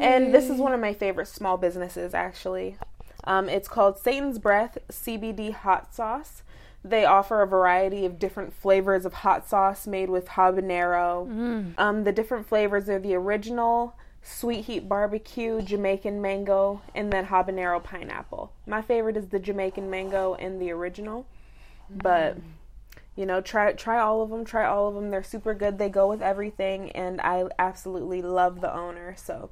And 0.00 0.34
this 0.34 0.48
is 0.48 0.58
one 0.58 0.72
of 0.72 0.80
my 0.80 0.94
favorite 0.94 1.28
small 1.28 1.56
businesses, 1.56 2.14
actually. 2.14 2.76
Um, 3.24 3.48
it's 3.48 3.68
called 3.68 3.98
Satan's 3.98 4.38
Breath 4.38 4.78
CBD 4.90 5.52
Hot 5.52 5.94
Sauce. 5.94 6.42
They 6.82 7.04
offer 7.04 7.42
a 7.42 7.46
variety 7.46 8.06
of 8.06 8.18
different 8.18 8.54
flavors 8.54 9.04
of 9.04 9.12
hot 9.12 9.46
sauce 9.46 9.86
made 9.86 10.08
with 10.08 10.28
habanero. 10.28 11.28
Mm. 11.28 11.74
Um, 11.78 12.04
the 12.04 12.12
different 12.12 12.48
flavors 12.48 12.88
are 12.88 12.98
the 12.98 13.14
original, 13.14 13.94
sweet 14.22 14.64
heat 14.64 14.88
barbecue, 14.88 15.60
Jamaican 15.60 16.22
mango, 16.22 16.80
and 16.94 17.12
then 17.12 17.26
habanero 17.26 17.82
pineapple. 17.82 18.52
My 18.66 18.80
favorite 18.80 19.18
is 19.18 19.28
the 19.28 19.38
Jamaican 19.38 19.90
mango 19.90 20.34
and 20.34 20.60
the 20.60 20.70
original. 20.70 21.26
But 21.90 22.38
you 23.20 23.26
know, 23.26 23.42
try 23.42 23.74
try 23.74 24.00
all 24.00 24.22
of 24.22 24.30
them. 24.30 24.46
Try 24.46 24.64
all 24.64 24.88
of 24.88 24.94
them. 24.94 25.10
They're 25.10 25.22
super 25.22 25.52
good. 25.52 25.76
They 25.76 25.90
go 25.90 26.08
with 26.08 26.22
everything, 26.22 26.90
and 26.92 27.20
I 27.20 27.44
absolutely 27.58 28.22
love 28.22 28.62
the 28.62 28.74
owner. 28.74 29.14
So, 29.14 29.50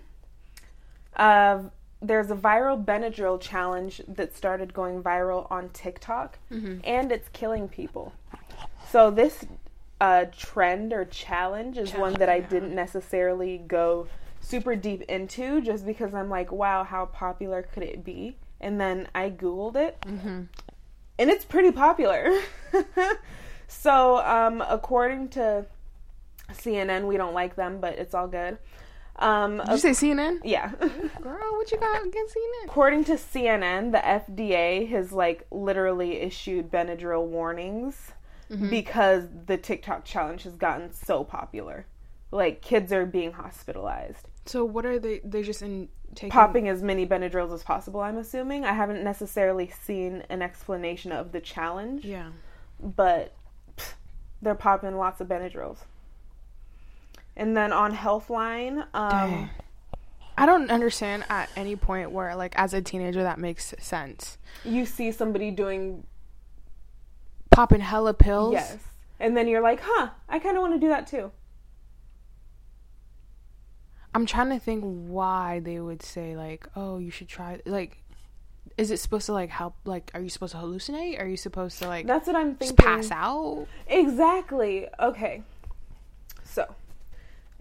uh, 1.15 1.63
there's 2.01 2.31
a 2.31 2.35
viral 2.35 2.83
Benadryl 2.83 3.39
challenge 3.41 4.01
that 4.07 4.35
started 4.35 4.73
going 4.73 5.03
viral 5.03 5.51
on 5.51 5.69
TikTok, 5.69 6.37
and 6.83 7.11
it's 7.11 7.27
killing 7.29 7.67
people. 7.67 8.13
So 8.89 9.11
this 9.11 9.45
uh, 9.99 10.25
trend 10.37 10.93
or 10.93 11.05
challenge 11.05 11.77
is 11.77 11.91
one 11.93 12.13
that 12.13 12.29
I 12.29 12.39
didn't 12.39 12.73
necessarily 12.73 13.57
go 13.67 14.07
super 14.39 14.75
deep 14.75 15.01
into, 15.03 15.59
just 15.61 15.85
because 15.85 16.13
I'm 16.13 16.29
like, 16.29 16.51
wow, 16.51 16.83
how 16.83 17.07
popular 17.07 17.63
could 17.63 17.83
it 17.83 18.05
be? 18.05 18.37
And 18.61 18.79
then 18.79 19.07
I 19.13 19.29
googled 19.29 19.75
it, 19.75 19.97
and 21.17 21.29
it's 21.29 21.43
pretty 21.45 21.71
popular. 21.71 22.39
so 23.67 24.19
um, 24.25 24.63
according 24.69 25.29
to 25.29 25.65
CNN, 26.53 27.05
we 27.07 27.17
don't 27.17 27.33
like 27.33 27.55
them, 27.55 27.79
but 27.79 27.93
it's 27.93 28.13
all 28.13 28.27
good. 28.27 28.57
Um, 29.17 29.57
Did 29.57 29.69
you 29.69 29.77
say 29.77 29.89
CNN? 29.91 30.39
yeah. 30.45 30.69
Girl, 31.21 31.37
what 31.57 31.71
you 31.71 31.77
got 31.77 32.05
against 32.05 32.35
CNN? 32.35 32.65
According 32.65 33.03
to 33.05 33.13
CNN, 33.13 33.91
the 33.91 33.97
FDA 33.97 34.87
has 34.89 35.11
like 35.11 35.45
literally 35.51 36.17
issued 36.21 36.71
Benadryl 36.71 37.25
warnings 37.25 38.11
because 38.69 39.25
the 39.45 39.57
TikTok 39.57 40.05
challenge 40.05 40.43
has 40.43 40.55
gotten 40.55 40.91
so 40.93 41.23
popular. 41.23 41.85
Like 42.31 42.61
kids 42.61 42.91
are 42.93 43.05
being 43.05 43.33
hospitalized. 43.33 44.27
So 44.45 44.63
what 44.65 44.85
are 44.85 44.97
they? 44.99 45.19
They're 45.23 45.43
just 45.43 45.61
in 45.61 45.89
taking. 46.15 46.31
Popping 46.31 46.67
as 46.69 46.81
many 46.81 47.05
Benadryls 47.05 47.53
as 47.53 47.61
possible, 47.61 47.99
I'm 47.99 48.17
assuming. 48.17 48.63
I 48.65 48.73
haven't 48.73 49.03
necessarily 49.03 49.69
seen 49.83 50.23
an 50.29 50.41
explanation 50.41 51.11
of 51.11 51.31
the 51.33 51.39
challenge, 51.41 52.05
Yeah. 52.05 52.29
but 52.79 53.33
pff, 53.77 53.93
they're 54.41 54.55
popping 54.55 54.95
lots 54.97 55.19
of 55.21 55.27
Benadryls. 55.27 55.79
And 57.39 57.55
then 57.55 57.71
on 57.71 57.95
Healthline, 57.95 58.85
um, 58.93 59.49
I 60.37 60.45
don't 60.45 60.69
understand 60.69 61.23
at 61.29 61.49
any 61.55 61.77
point 61.77 62.11
where, 62.11 62.35
like, 62.35 62.53
as 62.59 62.73
a 62.73 62.81
teenager, 62.81 63.23
that 63.23 63.39
makes 63.39 63.73
sense. 63.79 64.37
you 64.65 64.85
see 64.85 65.09
somebody 65.13 65.49
doing 65.49 66.03
Popping 67.49 67.79
hella 67.79 68.13
pills. 68.13 68.51
yes, 68.51 68.77
and 69.21 69.35
then 69.37 69.47
you're 69.47 69.61
like, 69.61 69.79
huh, 69.81 70.09
I 70.27 70.39
kind 70.39 70.57
of 70.57 70.61
want 70.61 70.73
to 70.73 70.79
do 70.79 70.89
that 70.89 71.07
too. 71.07 71.31
I'm 74.13 74.25
trying 74.25 74.49
to 74.49 74.59
think 74.59 74.83
why 74.83 75.61
they 75.63 75.79
would 75.79 76.01
say 76.01 76.35
like, 76.35 76.67
"Oh, 76.75 76.97
you 76.97 77.09
should 77.11 77.27
try." 77.27 77.59
Like, 77.65 78.03
is 78.77 78.91
it 78.91 78.97
supposed 78.97 79.25
to 79.27 79.33
like 79.33 79.49
help? 79.49 79.75
Like, 79.85 80.11
are 80.13 80.21
you 80.21 80.29
supposed 80.29 80.53
to 80.53 80.57
hallucinate? 80.59 81.19
Are 81.21 81.25
you 81.27 81.37
supposed 81.37 81.79
to 81.79 81.87
like 81.87 82.05
That's 82.07 82.27
what 82.27 82.35
I'm 82.35 82.57
just 82.57 82.75
thinking. 82.75 82.85
pass 82.85 83.11
out? 83.11 83.67
Exactly. 83.87 84.87
Okay. 84.99 85.43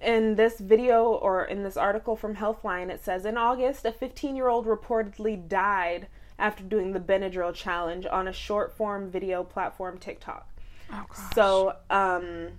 In 0.00 0.36
this 0.36 0.60
video 0.60 1.06
or 1.06 1.44
in 1.44 1.64
this 1.64 1.76
article 1.76 2.14
from 2.14 2.36
Healthline, 2.36 2.88
it 2.88 3.04
says 3.04 3.24
in 3.24 3.36
August, 3.36 3.84
a 3.84 3.92
15 3.92 4.36
year 4.36 4.48
old 4.48 4.66
reportedly 4.66 5.48
died 5.48 6.06
after 6.38 6.62
doing 6.62 6.92
the 6.92 7.00
Benadryl 7.00 7.52
challenge 7.52 8.06
on 8.06 8.28
a 8.28 8.32
short 8.32 8.72
form 8.72 9.10
video 9.10 9.42
platform 9.42 9.98
TikTok. 9.98 10.48
Oh 10.92 11.04
gosh. 11.08 11.34
So, 11.34 11.76
um, 11.90 12.50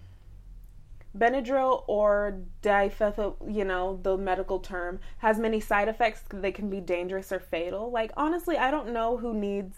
Benadryl 1.18 1.84
or 1.88 2.40
diphenhyl, 2.62 3.36
you 3.52 3.64
know, 3.64 4.00
the 4.04 4.18
medical 4.18 4.60
term, 4.60 5.00
has 5.20 5.40
many 5.40 5.60
side 5.60 5.88
effects 5.88 6.22
that 6.32 6.54
can 6.54 6.70
be 6.70 6.80
dangerous 6.80 7.32
or 7.32 7.40
fatal. 7.40 7.90
Like, 7.90 8.12
honestly, 8.16 8.58
I 8.58 8.70
don't 8.70 8.90
know 8.90 9.18
who 9.18 9.34
needs 9.34 9.78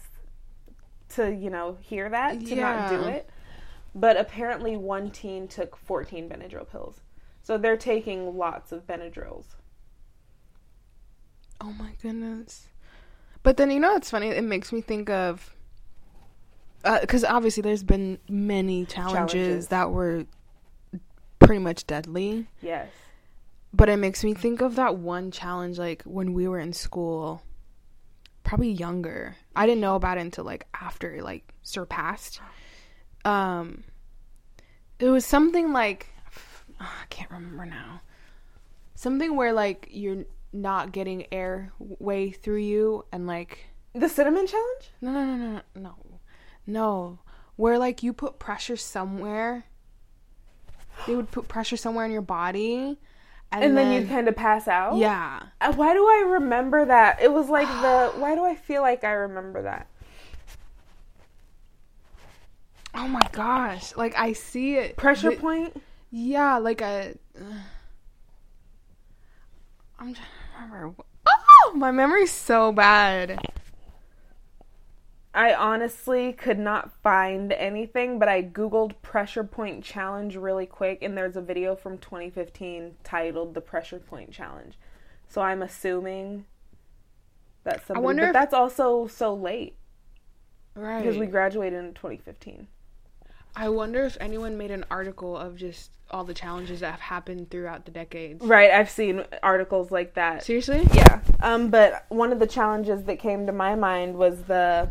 to, 1.10 1.32
you 1.32 1.48
know, 1.48 1.78
hear 1.80 2.08
that 2.10 2.44
to 2.46 2.56
not 2.56 2.90
do 2.90 3.02
it. 3.04 3.30
But 3.94 4.16
apparently, 4.16 4.76
one 4.76 5.10
teen 5.10 5.48
took 5.48 5.76
14 5.76 6.28
Benadryl 6.28 6.68
pills. 6.70 7.00
So 7.42 7.58
they're 7.58 7.76
taking 7.76 8.36
lots 8.38 8.72
of 8.72 8.86
Benadryls. 8.86 9.46
Oh 11.60 11.72
my 11.72 11.92
goodness. 12.00 12.68
But 13.42 13.56
then 13.56 13.70
you 13.70 13.80
know 13.80 13.92
what's 13.92 14.10
funny? 14.10 14.28
It 14.28 14.44
makes 14.44 14.72
me 14.72 14.80
think 14.80 15.10
of 15.10 15.54
because 17.00 17.24
obviously 17.24 17.62
there's 17.62 17.82
been 17.84 18.18
many 18.28 18.84
challenges, 18.84 19.32
Challenges. 19.32 19.68
that 19.68 19.90
were 19.90 20.26
pretty 21.38 21.60
much 21.60 21.86
deadly. 21.86 22.46
Yes. 22.60 22.88
But 23.72 23.88
it 23.88 23.96
makes 23.96 24.22
me 24.22 24.34
think 24.34 24.60
of 24.60 24.76
that 24.76 24.96
one 24.96 25.30
challenge 25.30 25.78
like 25.78 26.02
when 26.02 26.34
we 26.34 26.46
were 26.46 26.58
in 26.60 26.72
school, 26.72 27.42
probably 28.44 28.70
younger. 28.70 29.36
I 29.56 29.66
didn't 29.66 29.80
know 29.80 29.96
about 29.96 30.18
it 30.18 30.22
until 30.22 30.44
like 30.44 30.66
after 30.74 31.22
like 31.22 31.52
surpassed. 31.62 32.40
Um, 33.24 33.84
it 34.98 35.08
was 35.08 35.24
something 35.24 35.72
like 35.72 36.08
I 36.80 37.04
can't 37.10 37.30
remember 37.30 37.64
now. 37.66 38.00
Something 38.94 39.36
where 39.36 39.52
like 39.52 39.88
you're 39.90 40.24
not 40.52 40.92
getting 40.92 41.26
air 41.32 41.72
way 41.78 42.30
through 42.30 42.58
you 42.58 43.04
and 43.12 43.26
like 43.26 43.66
The 43.94 44.08
cinnamon 44.08 44.46
challenge? 44.46 44.90
no 45.00 45.10
no 45.12 45.24
no 45.24 45.46
no 45.46 45.60
no 45.74 45.96
no 46.66 47.18
where 47.56 47.78
like 47.78 48.02
you 48.02 48.12
put 48.12 48.38
pressure 48.38 48.76
somewhere. 48.76 49.64
They 51.06 51.16
would 51.16 51.30
put 51.30 51.48
pressure 51.48 51.76
somewhere 51.76 52.04
in 52.04 52.12
your 52.12 52.20
body, 52.22 52.98
and, 53.50 53.64
And, 53.64 53.76
then, 53.76 53.92
you'd 53.92 54.08
kind 54.10 54.28
of 54.28 54.36
pass 54.36 54.68
out? 54.68 54.96
yeah. 54.96 55.40
Uh, 55.60 55.72
Why 55.72 55.94
do 55.94 56.00
I 56.06 56.24
remember 56.34 56.84
that? 56.84 57.20
It 57.20 57.32
was 57.32 57.48
like 57.48 57.66
the. 57.66 58.12
Why 58.20 58.34
do 58.34 58.44
I 58.44 58.54
feel 58.54 58.82
like 58.82 59.02
I 59.04 59.12
remember 59.12 59.62
that? 59.62 59.86
Oh 62.94 63.08
my 63.08 63.22
gosh! 63.32 63.96
Like 63.96 64.14
I 64.16 64.32
see 64.34 64.76
it. 64.76 64.96
Pressure 64.96 65.30
The- 65.30 65.36
point? 65.36 65.82
Yeah, 66.12 66.58
like 66.58 66.80
a. 66.82 67.14
I'm 69.98 70.14
trying 70.14 70.14
to 70.14 70.74
remember. 70.74 70.94
Oh, 71.26 71.72
my 71.74 71.90
memory's 71.90 72.30
so 72.32 72.70
bad. 72.72 73.38
I 75.34 75.54
honestly 75.54 76.34
could 76.34 76.58
not 76.58 76.90
find 77.02 77.52
anything, 77.54 78.18
but 78.18 78.28
I 78.28 78.42
googled 78.42 78.92
pressure 79.00 79.44
point 79.44 79.82
challenge 79.82 80.36
really 80.36 80.66
quick, 80.66 80.98
and 81.02 81.16
there's 81.16 81.36
a 81.36 81.40
video 81.40 81.74
from 81.74 81.96
2015 81.98 82.96
titled 83.02 83.54
"The 83.54 83.62
Pressure 83.62 83.98
Point 83.98 84.30
Challenge." 84.32 84.74
So 85.28 85.40
I'm 85.40 85.62
assuming 85.62 86.44
that's 87.64 87.86
somebody. 87.86 88.04
wonder 88.04 88.22
but 88.24 88.28
if- 88.28 88.32
that's 88.34 88.52
also 88.54 89.06
so 89.06 89.32
late 89.32 89.76
Right. 90.74 91.00
because 91.02 91.16
we 91.16 91.26
graduated 91.26 91.82
in 91.82 91.94
2015. 91.94 92.66
I 93.54 93.68
wonder 93.68 94.04
if 94.04 94.16
anyone 94.20 94.56
made 94.56 94.70
an 94.70 94.84
article 94.90 95.36
of 95.36 95.56
just 95.56 95.90
all 96.10 96.24
the 96.24 96.34
challenges 96.34 96.80
that 96.80 96.90
have 96.90 97.00
happened 97.00 97.50
throughout 97.50 97.84
the 97.84 97.90
decades. 97.90 98.44
Right, 98.44 98.70
I've 98.70 98.90
seen 98.90 99.24
articles 99.42 99.90
like 99.90 100.14
that. 100.14 100.44
Seriously? 100.44 100.86
Yeah. 100.92 101.20
Um, 101.40 101.68
but 101.68 102.04
one 102.08 102.32
of 102.32 102.38
the 102.38 102.46
challenges 102.46 103.04
that 103.04 103.18
came 103.18 103.46
to 103.46 103.52
my 103.52 103.74
mind 103.74 104.16
was 104.16 104.42
the 104.42 104.90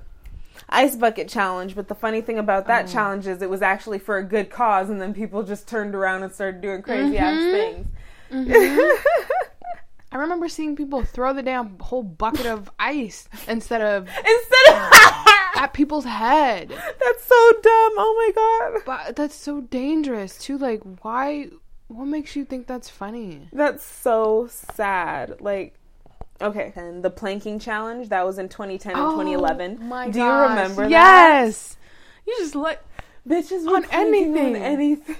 ice 0.70 0.96
bucket 0.96 1.27
challenge. 1.30 1.75
But 1.75 1.88
the 1.88 1.96
funny 1.96 2.22
thing 2.22 2.38
about 2.39 2.68
that 2.68 2.86
Oh. 2.86 2.91
challenge 2.91 3.27
is 3.27 3.41
it 3.41 3.50
was 3.50 3.62
actually 3.62 4.00
for 4.00 4.18
a 4.18 4.24
good 4.24 4.50
cause, 4.50 4.89
and 4.89 5.00
then 5.01 5.13
people 5.13 5.44
just 5.44 5.68
turned 5.68 5.94
around 5.96 6.24
and 6.24 6.32
started 6.34 6.62
doing 6.62 6.82
crazy 6.82 7.18
ass 7.18 7.39
Mhm. 7.39 7.51
things. 7.51 7.88
I 10.13 10.18
remember 10.18 10.50
seeing 10.50 10.75
people 10.75 11.03
throw 11.03 11.34
the 11.34 11.41
damn 11.44 11.80
whole 11.80 12.03
bucket 12.03 12.46
of 12.46 12.70
ice 12.80 13.30
instead 13.48 13.82
of 13.82 14.08
Instead 14.08 14.75
of 14.75 14.91
at 15.62 15.74
people's 15.74 16.06
head. 16.06 16.70
that's 16.70 17.24
so 17.25 17.51
dumb. 17.51 17.94
Oh 17.98 18.13
my 18.18 18.32
god, 18.75 18.82
But 18.86 19.15
that's 19.15 19.36
so 19.36 19.62
dangerous 19.62 20.38
too. 20.38 20.58
Like, 20.58 20.82
why? 21.03 21.48
What 21.88 22.06
makes 22.06 22.36
you 22.36 22.46
think 22.46 22.68
that's 22.68 22.89
funny? 22.89 23.48
that's 23.53 23.84
so 23.84 24.48
sad. 24.50 25.39
Like. 25.41 25.75
Okay, 26.41 26.74
and 26.75 27.03
the 27.03 27.12
planking 27.12 27.60
challenge 27.60 28.10
that 28.10 28.25
was 28.25 28.39
in 28.39 28.50
2010 28.50 28.94
and 28.96 29.00
2011. 29.12 29.77
Oh 29.80 29.84
my 29.84 30.10
Do 30.10 30.18
you 30.18 30.25
gosh, 30.25 30.50
remember 30.50 30.82
that? 30.84 30.89
Yes. 30.89 31.77
You 32.25 32.36
just 32.39 32.56
let 32.56 32.84
Bitches 33.30 33.68
On 33.68 33.86
anything. 33.91 34.56
on 34.56 34.62
anything. 34.62 35.15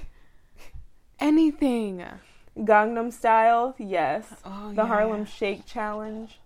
anything. 1.20 2.04
Gangnam 2.58 3.12
Style, 3.12 3.76
yes. 3.78 4.26
Oh, 4.44 4.70
the 4.70 4.82
yeah. 4.82 4.86
Harlem 4.88 5.24
Shake 5.24 5.64
challenge. 5.64 6.40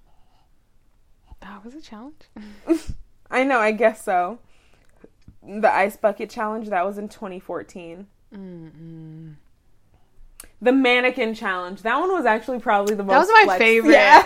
That 1.40 1.64
was 1.64 1.74
a 1.74 1.80
challenge. 1.80 2.20
I 3.30 3.44
know, 3.44 3.58
I 3.58 3.72
guess 3.72 4.02
so. 4.04 4.38
The 5.42 5.72
ice 5.72 5.96
bucket 5.96 6.30
challenge 6.30 6.68
that 6.70 6.84
was 6.86 6.98
in 6.98 7.08
2014. 7.08 8.06
Mm-mm. 8.34 9.34
The 10.60 10.72
mannequin 10.72 11.34
challenge 11.34 11.82
that 11.82 11.98
one 12.00 12.10
was 12.12 12.24
actually 12.24 12.58
probably 12.60 12.94
the 12.94 13.04
most. 13.04 13.12
That 13.14 13.18
was 13.20 13.28
my 13.28 13.44
flex- 13.44 13.58
favorite. 13.58 13.92
Yeah. 13.92 14.24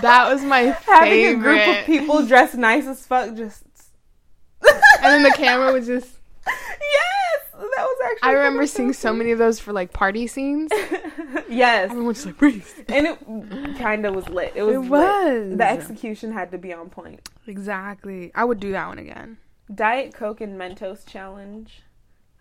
That 0.00 0.32
was 0.32 0.42
my 0.42 0.60
Having 0.60 1.10
favorite. 1.10 1.38
a 1.38 1.64
group 1.66 1.78
of 1.78 1.84
people 1.86 2.26
dressed 2.26 2.54
nice 2.56 2.86
as 2.86 3.04
fuck, 3.06 3.34
just. 3.36 3.62
and 4.62 4.72
then 5.02 5.22
the 5.22 5.30
camera 5.36 5.72
was 5.72 5.86
just. 5.86 6.08
Yes, 6.46 7.50
that 7.52 7.60
was 7.60 7.98
actually. 8.04 8.28
I 8.28 8.32
remember 8.32 8.66
seeing 8.66 8.92
so 8.92 9.12
many 9.12 9.30
of 9.32 9.38
those 9.38 9.58
for 9.60 9.72
like 9.72 9.92
party 9.92 10.26
scenes. 10.26 10.70
yes, 11.48 11.90
Everyone's 11.90 12.16
just 12.18 12.26
like, 12.26 12.38
breathe. 12.38 12.66
and 12.88 13.06
it 13.06 13.78
kind 13.78 14.04
of 14.06 14.14
was 14.14 14.28
lit. 14.28 14.52
It 14.54 14.62
was. 14.62 14.74
It 14.76 14.90
lit. 14.90 15.58
The 15.58 15.64
execution 15.68 16.32
had 16.32 16.50
to 16.52 16.58
be 16.58 16.72
on 16.72 16.90
point. 16.90 17.28
Exactly. 17.46 18.30
I 18.34 18.44
would 18.44 18.60
do 18.60 18.72
that 18.72 18.88
one 18.88 18.98
again. 18.98 19.38
Diet 19.74 20.14
Coke 20.14 20.40
and 20.40 20.58
Mentos 20.60 21.06
challenge. 21.06 21.82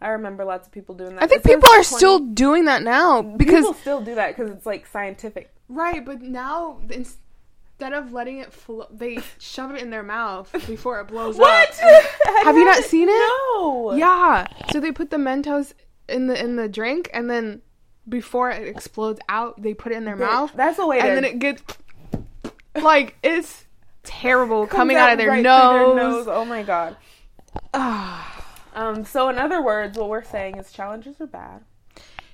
I 0.01 0.09
remember 0.09 0.43
lots 0.43 0.67
of 0.67 0.73
people 0.73 0.95
doing 0.95 1.15
that. 1.15 1.23
I 1.23 1.27
think 1.27 1.43
people 1.43 1.69
are 1.69 1.83
20 1.83 1.83
still 1.83 2.19
doing 2.19 2.65
that 2.65 2.83
now 2.83 3.21
because 3.21 3.61
people 3.61 3.73
still 3.75 4.01
do 4.01 4.15
that 4.15 4.35
because 4.35 4.51
it's 4.51 4.65
like 4.65 4.85
scientific. 4.85 5.49
right, 5.69 6.03
but 6.05 6.21
now 6.21 6.79
instead 6.89 7.93
of 7.93 8.11
letting 8.11 8.39
it 8.39 8.51
flow, 8.51 8.87
they 8.91 9.19
shove 9.39 9.71
it 9.73 9.81
in 9.81 9.89
their 9.91 10.03
mouth 10.03 10.51
before 10.67 10.99
it 10.99 11.07
blows 11.07 11.37
What? 11.37 11.69
up. 11.81 12.03
Have 12.43 12.57
you 12.57 12.65
not 12.65 12.83
seen 12.83 13.07
it? 13.09 13.13
No. 13.63 13.93
Yeah. 13.95 14.45
So 14.73 14.81
they 14.81 14.91
put 14.91 15.09
the 15.09 15.15
Mentos 15.17 15.73
in 16.09 16.27
the 16.27 16.37
in 16.43 16.57
the 16.57 16.67
drink, 16.67 17.09
and 17.13 17.29
then 17.29 17.61
before 18.07 18.51
it 18.51 18.67
explodes 18.67 19.19
out, 19.29 19.61
they 19.61 19.73
put 19.73 19.91
it 19.91 19.95
in 19.95 20.05
their 20.05 20.15
mouth, 20.15 20.51
That's 20.55 20.77
the 20.77 20.85
way 20.87 20.99
and 20.99 21.09
then 21.17 21.23
it 21.25 21.39
gets 21.39 21.61
like 22.81 23.15
it's 23.23 23.65
terrible 24.03 24.67
coming 24.67 24.97
out 24.97 25.11
of 25.13 25.17
their, 25.17 25.29
right 25.29 25.43
nose. 25.43 25.95
their 25.95 26.03
nose. 26.03 26.27
Oh 26.29 26.45
my 26.45 26.63
god. 26.63 26.97
Um. 28.75 29.05
So 29.05 29.29
in 29.29 29.37
other 29.37 29.61
words, 29.61 29.97
what 29.99 30.09
we're 30.09 30.23
saying 30.23 30.57
is 30.57 30.71
challenges 30.71 31.21
are 31.21 31.27
bad. 31.27 31.61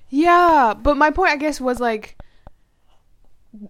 Yeah, 0.08 0.74
but 0.82 0.96
my 0.96 1.12
point, 1.12 1.32
I 1.32 1.36
guess, 1.36 1.60
was 1.60 1.82
like 1.82 2.18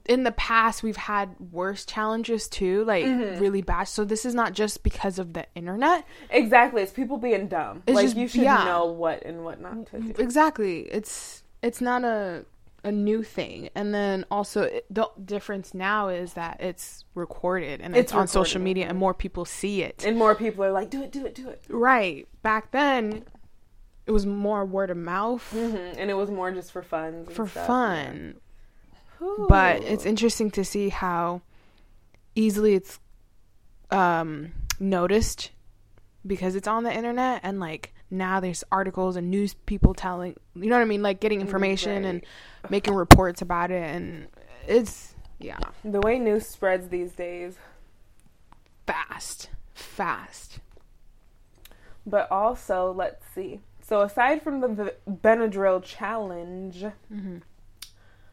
in 0.06 0.24
the 0.24 0.32
past 0.34 0.84
we've 0.84 0.96
had 0.96 1.34
worse 1.52 1.84
challenges 1.86 2.48
too, 2.48 2.84
like 2.86 3.06
Mm-hmm. 3.06 3.40
really 3.42 3.62
bad. 3.64 3.86
So 3.86 4.06
this 4.06 4.24
is 4.26 4.36
not 4.36 4.54
just 4.54 4.84
because 4.84 5.18
of 5.18 5.34
the 5.34 5.48
internet. 5.56 6.06
Exactly. 6.30 6.82
It's 6.84 6.92
people 6.92 7.18
being 7.18 7.48
dumb. 7.48 7.82
It's 7.88 7.96
like 7.96 8.06
just- 8.06 8.18
you 8.18 8.28
should 8.28 8.42
yeah. 8.44 8.66
know 8.66 8.86
what 8.86 9.24
and 9.26 9.44
what 9.44 9.60
not 9.60 9.88
to 9.88 10.00
do. 10.00 10.14
Exactly. 10.22 10.82
It's 10.82 11.42
it's 11.62 11.82
not 11.82 12.04
a 12.04 12.46
a 12.84 12.92
new 12.92 13.24
thing. 13.24 13.70
And 13.76 13.94
then 13.94 14.26
also 14.32 14.64
it, 14.64 14.86
the 14.90 15.10
difference 15.26 15.74
now 15.74 16.08
is 16.08 16.34
that 16.34 16.62
it's 16.62 17.04
recorded 17.14 17.82
and 17.82 17.94
it's, 17.96 18.06
It's 18.06 18.14
on 18.14 18.28
social 18.28 18.62
media 18.62 18.88
and 18.88 18.98
more 18.98 19.14
people 19.14 19.44
see 19.44 19.84
it. 19.84 20.06
And 20.06 20.18
more 20.18 20.34
people 20.34 20.64
are 20.64 20.72
like, 20.72 20.90
do 20.90 21.04
it, 21.04 21.12
do 21.12 21.26
it, 21.26 21.36
do 21.36 21.50
it. 21.50 21.62
right. 21.68 22.26
Back 22.42 22.72
then 22.72 23.26
it 24.06 24.12
was 24.12 24.26
more 24.26 24.64
word 24.66 24.90
of 24.90 24.98
mouth 24.98 25.44
hmm 25.52 25.76
And 25.76 26.10
it 26.10 26.16
was 26.16 26.32
more 26.32 26.52
just 26.52 26.72
for 26.72 26.82
fun. 26.82 27.26
for 27.26 27.46
fun. 27.46 28.36
Ooh. 29.22 29.46
but 29.50 29.84
it's 29.84 30.06
interesting 30.06 30.50
to 30.52 30.64
see 30.64 30.88
how 30.88 31.42
easily 32.36 32.74
it's 32.76 33.00
um 33.92 34.54
noticed 34.80 35.52
because 36.26 36.56
it's 36.56 36.68
on 36.68 36.84
the 36.84 36.94
internet 36.96 37.42
and 37.44 37.60
like 37.60 37.94
now 38.12 38.40
there's 38.40 38.64
articles 38.72 39.16
and 39.16 39.30
news 39.30 39.54
people 39.66 39.94
telling 39.94 40.36
you 40.56 40.70
know 40.70 40.76
what 40.76 40.82
I 40.82 40.86
mean 40.86 41.04
like 41.04 41.20
getting 41.20 41.42
information 41.42 42.06
and 42.06 42.26
making 42.70 42.94
reports 42.96 43.42
about 43.42 43.72
it 43.72 43.84
and 43.84 44.28
it's 44.68 45.14
yeah 45.40 45.60
the 45.84 46.02
way 46.02 46.20
news 46.20 46.46
spreads 46.48 46.90
these 46.90 47.14
days. 47.14 47.58
fast 48.86 49.50
fast 49.74 50.60
But 52.06 52.30
also, 52.32 52.92
let's 52.92 53.24
see. 53.36 53.62
So 53.82 54.02
aside 54.02 54.42
from 54.42 54.62
the 54.62 54.94
Benadryl 55.10 55.84
challenge, 55.84 56.84
Mm-hmm. 57.14 57.38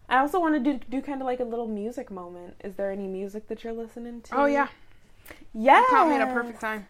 I 0.09 0.19
also 0.19 0.39
want 0.41 0.55
to 0.55 0.61
do 0.61 0.81
do 0.89 1.03
kind 1.03 1.21
of 1.21 1.27
like 1.27 1.41
a 1.41 1.45
little 1.45 1.67
music 1.67 2.11
moment. 2.11 2.55
Is 2.65 2.77
there 2.77 2.91
any 2.93 3.07
music 3.07 3.49
that 3.49 3.65
you're 3.65 3.73
listening 3.73 4.21
to? 4.23 4.41
oh 4.41 4.45
yeah 4.47 4.69
yeah. 5.53 5.83
caught 5.91 6.09
me 6.09 6.15
at 6.15 6.23
a 6.29 6.33
perfect 6.33 6.61
time 6.61 6.87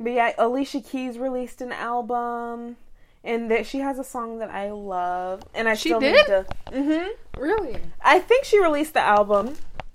But 0.00 0.12
yeah, 0.12 0.32
Alicia 0.38 0.80
Keys 0.80 1.18
released 1.18 1.60
an 1.60 1.72
album, 1.72 2.76
and 3.22 3.50
that 3.50 3.66
she 3.66 3.78
has 3.78 3.98
a 3.98 4.04
song 4.04 4.38
that 4.40 4.50
I 4.50 4.70
love, 4.72 5.42
and 5.54 5.68
I 5.68 5.74
She 5.74 5.90
still 5.90 6.00
did? 6.00 6.16
need 6.16 6.26
to. 6.26 6.46
hmm 6.72 7.08
really 7.40 7.78
I 8.02 8.18
think 8.18 8.44
she 8.44 8.60
released 8.60 8.94
the 8.94 9.00
album. 9.00 9.54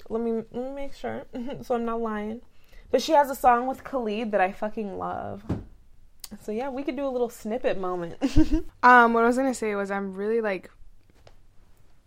Let 0.09 0.21
me 0.23 0.31
let 0.51 0.53
me 0.53 0.71
make 0.71 0.93
sure, 0.93 1.23
so 1.63 1.75
I'm 1.75 1.85
not 1.85 2.01
lying. 2.01 2.41
But 2.89 3.01
she 3.01 3.11
has 3.11 3.29
a 3.29 3.35
song 3.35 3.67
with 3.67 3.83
Khalid 3.83 4.31
that 4.31 4.39
I 4.39 4.53
fucking 4.53 4.97
love. 4.97 5.43
So 6.41 6.51
yeah, 6.53 6.69
we 6.69 6.83
could 6.83 6.95
do 6.95 7.05
a 7.05 7.09
little 7.09 7.29
snippet 7.29 7.77
moment. 7.77 8.15
Um, 8.83 9.13
what 9.13 9.23
I 9.23 9.27
was 9.27 9.35
gonna 9.37 9.53
say 9.53 9.75
was 9.75 9.91
I'm 9.91 10.13
really 10.13 10.39
like 10.39 10.69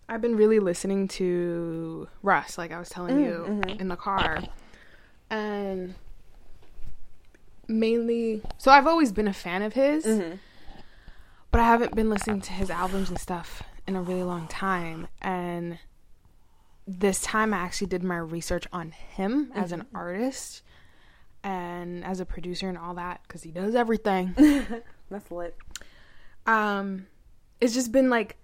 I've 0.08 0.20
been 0.22 0.36
really 0.36 0.58
listening 0.58 1.06
to 1.08 2.08
Russ, 2.22 2.56
like 2.58 2.72
I 2.72 2.78
was 2.78 2.88
telling 2.88 3.16
Mm, 3.16 3.22
you 3.24 3.46
mhm. 3.64 3.80
in 3.80 3.88
the 3.88 3.96
car. 3.96 4.38
And 5.30 5.94
mainly 7.70 8.42
so 8.58 8.70
I've 8.70 8.86
always 8.86 9.12
been 9.12 9.28
a 9.28 9.32
fan 9.32 9.62
of 9.62 9.72
his, 9.74 10.04
Mhm. 10.04 10.38
but 11.50 11.60
I 11.60 11.64
haven't 11.64 11.94
been 11.94 12.10
listening 12.10 12.40
to 12.42 12.52
his 12.52 12.70
albums 12.70 13.08
and 13.08 13.18
stuff 13.18 13.62
in 13.86 13.96
a 13.96 14.02
really 14.02 14.22
long 14.22 14.46
time. 14.48 15.08
And 15.22 15.78
this 16.86 17.20
time 17.22 17.54
I 17.54 17.58
actually 17.58 17.86
did 17.86 18.02
my 18.02 18.16
research 18.18 18.66
on 18.72 18.90
him 18.90 19.52
as 19.54 19.72
an 19.72 19.86
artist 19.94 20.62
and 21.42 22.04
as 22.04 22.20
a 22.20 22.26
producer 22.26 22.68
and 22.68 22.76
all 22.76 22.94
that 22.94 23.20
because 23.26 23.42
he 23.44 23.50
does 23.50 23.74
everything. 23.74 24.34
That's 25.10 25.30
lit. 25.30 25.56
um 26.46 27.06
it's 27.60 27.74
just 27.74 27.92
been 27.92 28.08
like 28.10 28.36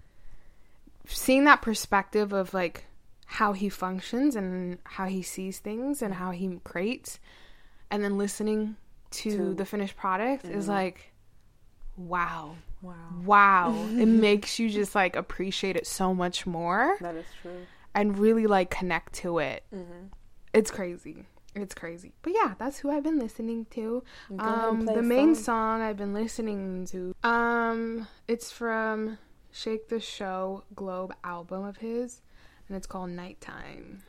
seeing 1.05 1.45
that 1.45 1.61
perspective 1.61 2.33
of 2.33 2.53
like 2.53 2.85
how 3.25 3.53
he 3.53 3.67
functions 3.69 4.35
and 4.35 4.77
how 4.83 5.05
he 5.05 5.21
sees 5.21 5.59
things 5.59 6.01
and 6.01 6.13
how 6.15 6.31
he 6.31 6.59
creates 6.63 7.19
and 7.89 8.03
then 8.03 8.17
listening 8.17 8.75
to, 9.11 9.31
To- 9.37 9.53
the 9.53 9.65
finished 9.65 9.95
product 9.95 10.45
is 10.45 10.67
like 10.67 11.13
wow. 11.97 12.55
Wow, 12.81 12.93
wow. 13.25 13.87
It 13.97 14.05
makes 14.07 14.59
you 14.59 14.69
just 14.69 14.93
like 14.93 15.15
appreciate 15.15 15.75
it 15.75 15.87
so 15.87 16.13
much 16.13 16.45
more. 16.45 16.97
That 17.01 17.15
is 17.15 17.25
true. 17.41 17.65
and 17.95 18.17
really 18.19 18.45
like 18.47 18.69
connect 18.69 19.13
to 19.15 19.39
it. 19.39 19.63
Mhm. 19.73 20.09
it's 20.53 20.69
crazy. 20.71 21.25
It's 21.55 21.73
crazy. 21.73 22.13
But 22.21 22.33
yeah 22.35 22.53
that's 22.59 22.77
who 22.79 22.91
i've 22.91 23.01
been 23.03 23.17
listening 23.17 23.65
to. 23.71 24.03
Go 24.29 24.35
ahead 24.37 24.69
and 24.69 24.89
um 24.89 24.95
the 24.95 25.01
main 25.01 25.33
song. 25.33 25.43
song 25.43 25.81
i've 25.81 25.97
been 25.97 26.13
listening 26.13 26.85
to 26.87 27.15
um 27.23 28.07
it's 28.27 28.51
from 28.51 29.17
shake 29.51 29.89
the 29.89 29.99
snow 29.99 30.63
globe 30.75 31.15
album 31.23 31.63
of 31.63 31.77
his 31.77 32.21
and 32.67 32.77
it's 32.77 32.85
called 32.85 33.09
nighttime 33.09 34.03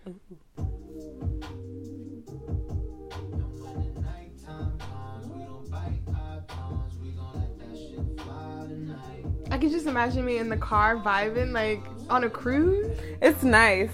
i 9.50 9.58
can 9.58 9.70
just 9.70 9.86
imagine 9.86 10.24
me 10.24 10.38
in 10.38 10.48
the 10.48 10.56
car 10.56 10.96
vibing 10.96 11.52
like 11.52 11.82
on 12.10 12.24
a 12.24 12.30
cruise 12.30 12.96
It's 13.20 13.42
nice. 13.42 13.90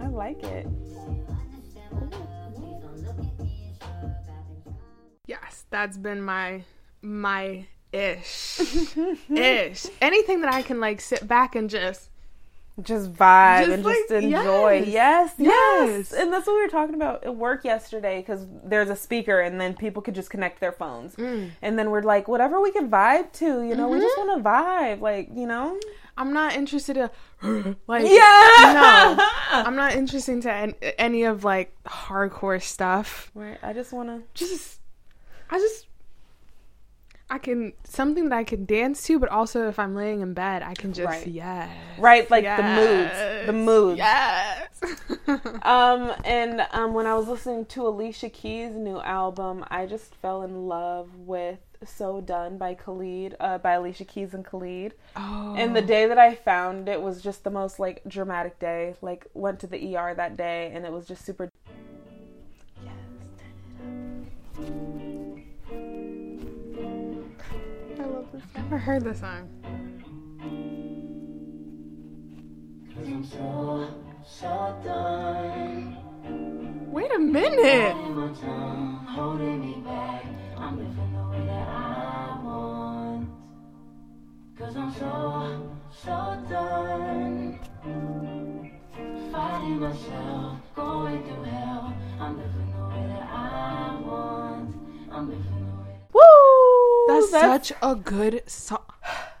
I 0.00 0.06
like 0.08 0.42
it. 0.44 0.66
yes 5.26 5.64
that's 5.70 5.96
been 5.96 6.22
my 6.22 6.62
my 7.02 7.66
ish 7.92 8.60
ish 9.30 9.86
anything 10.00 10.40
that 10.42 10.52
i 10.52 10.62
can 10.62 10.80
like 10.80 11.00
sit 11.00 11.26
back 11.26 11.54
and 11.54 11.70
just 11.70 12.10
Just 12.82 13.12
vibe 13.12 13.58
Just 13.66 13.70
and 13.72 13.84
like- 13.84 13.96
just 13.96 14.10
enjoy. 14.12 14.84
yes. 14.86 15.34
Yes, 15.36 15.38
yes. 15.38 16.12
And 16.12 16.32
that's 16.32 16.46
what 16.46 16.54
we 16.54 16.60
were 16.62 16.68
talking 16.68 16.94
about 16.94 17.24
at 17.24 17.34
work 17.34 17.64
yesterday 17.64 18.18
because 18.20 18.46
there's 18.64 18.88
a 18.88 18.94
speaker 18.96 19.40
and 19.40 19.60
then 19.60 19.74
people 19.74 20.00
could 20.00 20.14
just 20.14 20.30
connect 20.30 20.60
their 20.60 20.70
phones. 20.72 21.16
Mm. 21.16 21.50
And 21.60 21.76
then 21.78 21.90
we're 21.90 22.02
like, 22.02 22.28
whatever 22.28 22.60
we 22.60 22.70
can 22.70 22.88
vibe 22.88 23.32
to, 23.34 23.62
you 23.62 23.74
know, 23.74 23.88
we 23.88 23.98
just 23.98 24.16
Mm-hmm. 24.16 24.28
want 24.28 24.44
to 24.44 24.48
vibe, 24.48 25.00
like, 25.00 25.28
you 25.34 25.46
know? 25.46 25.78
i'm 26.16 26.32
not 26.32 26.56
interested 26.56 26.96
in 26.96 27.76
like 27.86 28.02
Yeah. 28.04 28.72
no 28.74 29.24
i'm 29.52 29.76
not 29.76 29.92
interested 29.94 30.44
an- 30.46 30.74
any 30.98 31.22
of 31.22 31.44
like 31.44 31.72
hardcore 31.86 32.60
stuff 32.60 33.30
Right. 33.36 33.56
I 33.62 33.72
just 33.72 33.92
want 33.92 34.08
to. 34.08 34.22
just 34.34 34.80
i 35.48 35.58
just 35.58 35.86
i 37.30 37.38
can 37.38 37.72
something 37.84 38.28
that 38.30 38.36
i 38.36 38.44
can 38.44 38.64
dance 38.64 39.02
to 39.04 39.18
but 39.18 39.28
also 39.28 39.68
if 39.68 39.78
i'm 39.78 39.94
laying 39.94 40.20
in 40.20 40.32
bed 40.34 40.62
i 40.62 40.74
can 40.74 40.92
just 40.92 41.06
Right. 41.06 41.26
yes 41.26 41.70
Right, 41.98 42.30
like 42.30 42.44
yes, 42.44 42.58
the 42.58 42.62
moods. 43.42 43.46
The 43.46 43.52
moods. 43.52 43.98
yes 43.98 44.68
Um, 45.62 46.12
and 46.24 46.66
um, 46.72 46.94
when 46.94 47.06
I 47.06 47.14
was 47.14 47.26
listening 47.28 47.66
to 47.66 47.86
Alicia 47.86 48.30
Keys' 48.30 48.74
new 48.76 48.98
album, 49.00 49.64
I 49.68 49.84
just 49.84 50.14
fell 50.14 50.42
in 50.42 50.68
love 50.68 51.14
with 51.16 51.58
"So 51.84 52.20
Done" 52.20 52.56
by 52.56 52.74
Khalid, 52.74 53.36
uh, 53.40 53.58
by 53.58 53.72
Alicia 53.72 54.04
Keys 54.04 54.32
and 54.32 54.44
Khalid. 54.44 54.94
oh 55.16 55.54
And 55.56 55.74
the 55.76 55.82
day 55.82 56.06
that 56.06 56.18
I 56.18 56.34
found 56.36 56.88
it 56.88 57.02
was 57.02 57.20
just 57.20 57.42
the 57.44 57.50
most 57.50 57.78
like 57.80 58.00
dramatic 58.06 58.58
day. 58.58 58.94
Like 59.02 59.26
went 59.34 59.58
to 59.60 59.66
the 59.66 59.96
ER 59.96 60.14
that 60.14 60.36
day, 60.36 60.70
and 60.72 60.86
it 60.86 60.92
was 60.92 61.06
just 61.06 61.24
super. 61.26 61.50
i 64.56 64.97
never 68.78 68.92
heard 68.92 69.04
this 69.04 69.20
song 69.20 69.48
so, 73.24 73.88
so 74.24 74.48
wait 76.90 77.14
a 77.14 77.18
minute. 77.18 77.94
Cause 84.58 84.76
I'm 84.76 84.92
so, 84.92 85.78
so 86.02 86.44
done. 86.48 87.58
Fighting 89.32 89.80
myself, 89.80 90.58
going 90.74 91.22
through 91.24 91.44
hell. 91.44 91.94
I'm 92.20 92.36
living 92.36 92.67
such 97.48 97.72
a 97.82 97.94
good 97.94 98.48
song. 98.48 98.84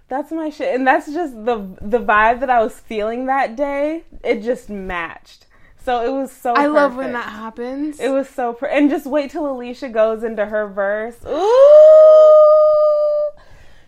That's 0.08 0.32
my 0.32 0.50
shit, 0.50 0.74
and 0.74 0.86
that's 0.86 1.12
just 1.12 1.34
the 1.44 1.58
the 1.80 1.98
vibe 1.98 2.40
that 2.40 2.50
I 2.50 2.62
was 2.62 2.78
feeling 2.80 3.26
that 3.26 3.56
day. 3.56 4.04
It 4.24 4.42
just 4.42 4.70
matched, 4.70 5.46
so 5.84 6.02
it 6.02 6.10
was 6.10 6.32
so. 6.32 6.54
I 6.54 6.66
love 6.66 6.96
when 6.96 7.12
that 7.12 7.28
happens. 7.28 8.00
It 8.00 8.08
was 8.08 8.28
so, 8.28 8.54
per- 8.54 8.68
and 8.68 8.88
just 8.88 9.04
wait 9.06 9.30
till 9.30 9.50
Alicia 9.50 9.90
goes 9.90 10.24
into 10.24 10.46
her 10.46 10.66
verse. 10.66 11.16
Ooh, 11.28 13.30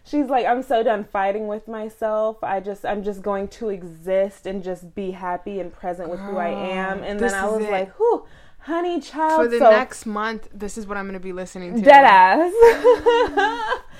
she's 0.05 0.27
like, 0.27 0.45
I'm 0.45 0.63
so 0.63 0.83
done 0.83 1.05
fighting 1.05 1.47
with 1.47 1.67
myself. 1.69 2.43
I 2.43 2.61
just, 2.61 2.85
I'm 2.85 3.03
just 3.03 3.23
going 3.23 3.49
to 3.49 3.71
exist 3.71 4.45
and 4.47 4.63
just 4.63 4.95
be 4.95 5.13
happy 5.13 5.59
and 5.61 5.73
present 5.73 6.11
with 6.11 6.21
who 6.21 6.37
I 6.37 6.49
am. 6.49 7.03
And 7.03 7.19
then 7.21 7.33
I 7.33 7.47
was 7.47 7.65
like, 7.67 7.95
whew, 7.97 8.25
honey 8.63 9.01
child. 9.01 9.43
For 9.43 9.49
the 9.49 9.59
so 9.59 9.71
next 9.71 10.07
month, 10.07 10.49
this 10.53 10.77
is 10.79 10.87
what 10.87 10.97
I'm 10.97 11.05
going 11.05 11.15
to 11.15 11.21
be 11.21 11.33
listening 11.33 11.77
to. 11.77 11.83
dead 11.83 12.05
ass. 12.05 12.53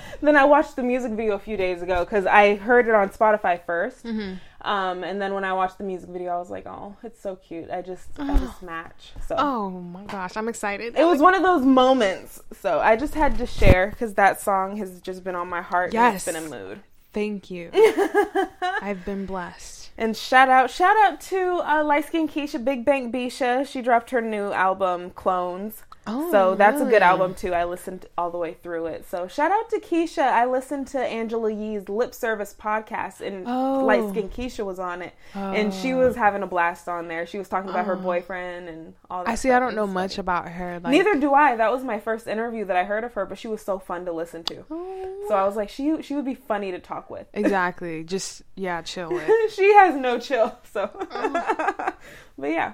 then 0.21 0.35
I 0.35 0.45
watched 0.45 0.75
the 0.75 0.83
music 0.83 1.11
video 1.13 1.35
a 1.35 1.39
few 1.39 1.57
days 1.57 1.81
ago 1.81 2.03
because 2.05 2.25
I 2.25 2.55
heard 2.55 2.87
it 2.87 2.93
on 2.93 3.09
Spotify 3.09 3.59
1st 3.65 4.01
Mm-hmm. 4.03 4.33
Um, 4.63 5.03
and 5.03 5.19
then 5.19 5.33
when 5.33 5.43
I 5.43 5.53
watched 5.53 5.79
the 5.79 5.83
music 5.83 6.11
video, 6.11 6.29
I 6.35 6.37
was 6.37 6.51
like, 6.51 6.67
oh, 6.67 6.95
it's 7.01 7.19
so 7.19 7.35
cute. 7.35 7.71
I 7.71 7.81
just, 7.81 8.07
I 8.19 8.37
just 8.37 8.61
match. 8.61 9.11
So 9.27 9.33
Oh 9.35 9.71
my 9.71 10.03
gosh, 10.03 10.37
I'm 10.37 10.47
excited. 10.47 10.95
it 10.95 11.03
was 11.03 11.19
one 11.19 11.33
of 11.33 11.41
those 11.41 11.65
moments. 11.65 12.39
So 12.59 12.79
I 12.79 12.95
just 12.95 13.15
had 13.15 13.39
to 13.39 13.47
share 13.47 13.87
because 13.89 14.13
that 14.13 14.39
song 14.39 14.77
has 14.77 15.01
just 15.01 15.23
been 15.23 15.33
on 15.33 15.49
my 15.49 15.63
heart. 15.63 15.85
and 15.85 15.93
Yes. 15.95 16.27
it's 16.27 16.37
been 16.37 16.45
a 16.45 16.47
mood. 16.47 16.79
Thank 17.11 17.49
you. 17.49 17.71
I've 18.83 19.03
been 19.03 19.25
blessed. 19.25 19.80
And 19.97 20.15
shout 20.15 20.49
out, 20.49 20.69
shout 20.69 20.95
out 20.97 21.21
to 21.21 21.61
uh, 21.63 21.83
light 21.83 22.07
skin 22.07 22.27
Keisha, 22.27 22.63
Big 22.63 22.85
Bank 22.85 23.13
Bisha. 23.13 23.67
She 23.67 23.81
dropped 23.81 24.09
her 24.11 24.21
new 24.21 24.51
album, 24.51 25.11
Clones. 25.11 25.83
Oh, 26.07 26.31
so 26.31 26.55
that's 26.55 26.81
a 26.81 26.85
good 26.85 27.03
album 27.03 27.35
too. 27.35 27.53
I 27.53 27.65
listened 27.65 28.07
all 28.17 28.31
the 28.31 28.37
way 28.37 28.55
through 28.55 28.87
it. 28.87 29.05
So 29.07 29.27
shout 29.27 29.51
out 29.51 29.69
to 29.69 29.79
Keisha. 29.79 30.23
I 30.23 30.45
listened 30.45 30.87
to 30.87 30.99
Angela 30.99 31.51
Yee's 31.51 31.89
Lip 31.89 32.15
Service 32.15 32.55
podcast, 32.59 33.21
and 33.21 33.45
Oh. 33.47 33.85
light 33.85 34.09
skin 34.09 34.27
Keisha 34.29 34.65
was 34.65 34.79
on 34.79 35.03
it, 35.03 35.13
and 35.35 35.71
she 35.73 35.93
oh. 35.93 35.99
was 35.99 36.15
having 36.15 36.41
a 36.41 36.47
blast 36.47 36.87
on 36.87 37.07
there. 37.07 37.27
She 37.27 37.37
was 37.37 37.47
talking 37.47 37.69
about 37.69 37.85
her 37.85 37.93
oh. 37.93 37.99
boyfriend 38.01 38.67
and 38.67 38.93
all 39.09 39.23
that. 39.23 39.29
Oh. 39.29 39.31
I 39.33 39.35
see. 39.35 39.51
I 39.51 39.59
don't 39.59 39.75
know 39.75 39.85
much 39.85 40.15
funny. 40.15 40.21
about 40.21 40.49
her. 40.49 40.79
Like, 40.79 40.91
Neither 40.91 41.15
do 41.19 41.33
I. 41.33 41.55
That 41.55 41.71
was 41.71 41.83
my 41.83 41.99
first 41.99 42.25
interview 42.27 42.65
that 42.65 42.75
I 42.75 42.83
heard 42.83 43.03
of 43.03 43.13
her, 43.13 43.25
but 43.25 43.37
she 43.37 43.47
was 43.47 43.61
so 43.61 43.77
fun 43.77 44.05
to 44.05 44.11
listen 44.11 44.43
to. 44.45 44.65
Oh. 44.71 45.25
So 45.27 45.35
I 45.35 45.45
was 45.45 45.55
like, 45.55 45.69
she 45.69 46.01
she 46.01 46.15
would 46.15 46.25
be 46.25 46.35
funny 46.35 46.71
to 46.71 46.79
talk 46.79 47.09
with. 47.11 47.27
Exactly. 47.33 48.03
Just 48.03 48.41
yeah, 48.55 48.81
chill 48.81 49.11
with. 49.11 49.29
she 49.53 49.71
has 49.75 49.95
no 49.95 50.17
chill. 50.19 50.57
So, 50.73 50.89
Oh. 51.11 51.93
but 52.37 52.47
yeah. 52.47 52.73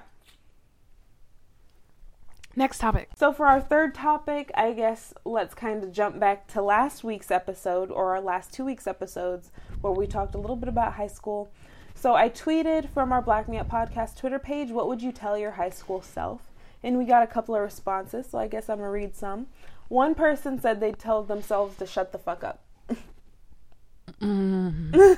Next 2.58 2.78
topic. 2.78 3.10
So 3.16 3.32
for 3.32 3.46
our 3.46 3.60
third 3.60 3.94
topic, 3.94 4.50
I 4.56 4.72
guess 4.72 5.14
let's 5.24 5.54
kind 5.54 5.84
of 5.84 5.92
jump 5.92 6.18
back 6.18 6.48
to 6.48 6.60
last 6.60 7.04
week's 7.04 7.30
episode 7.30 7.88
or 7.88 8.16
our 8.16 8.20
last 8.20 8.52
two 8.52 8.64
weeks' 8.64 8.88
episodes 8.88 9.52
where 9.80 9.92
we 9.92 10.08
talked 10.08 10.34
a 10.34 10.38
little 10.38 10.56
bit 10.56 10.68
about 10.68 10.94
high 10.94 11.06
school. 11.06 11.52
So 11.94 12.16
I 12.16 12.28
tweeted 12.28 12.88
from 12.88 13.12
our 13.12 13.22
Black 13.22 13.48
Me 13.48 13.58
Up 13.58 13.70
podcast 13.70 14.16
Twitter 14.16 14.40
page, 14.40 14.72
what 14.72 14.88
would 14.88 15.00
you 15.00 15.12
tell 15.12 15.38
your 15.38 15.52
high 15.52 15.70
school 15.70 16.02
self? 16.02 16.40
And 16.82 16.98
we 16.98 17.04
got 17.04 17.22
a 17.22 17.28
couple 17.28 17.54
of 17.54 17.62
responses, 17.62 18.26
so 18.28 18.38
I 18.38 18.48
guess 18.48 18.68
I'm 18.68 18.78
gonna 18.78 18.90
read 18.90 19.14
some. 19.14 19.46
One 19.86 20.16
person 20.16 20.60
said 20.60 20.80
they'd 20.80 20.98
tell 20.98 21.22
themselves 21.22 21.76
to 21.76 21.86
shut 21.86 22.10
the 22.10 22.18
fuck 22.18 22.42
up. 22.42 22.64
Mm. 24.20 24.92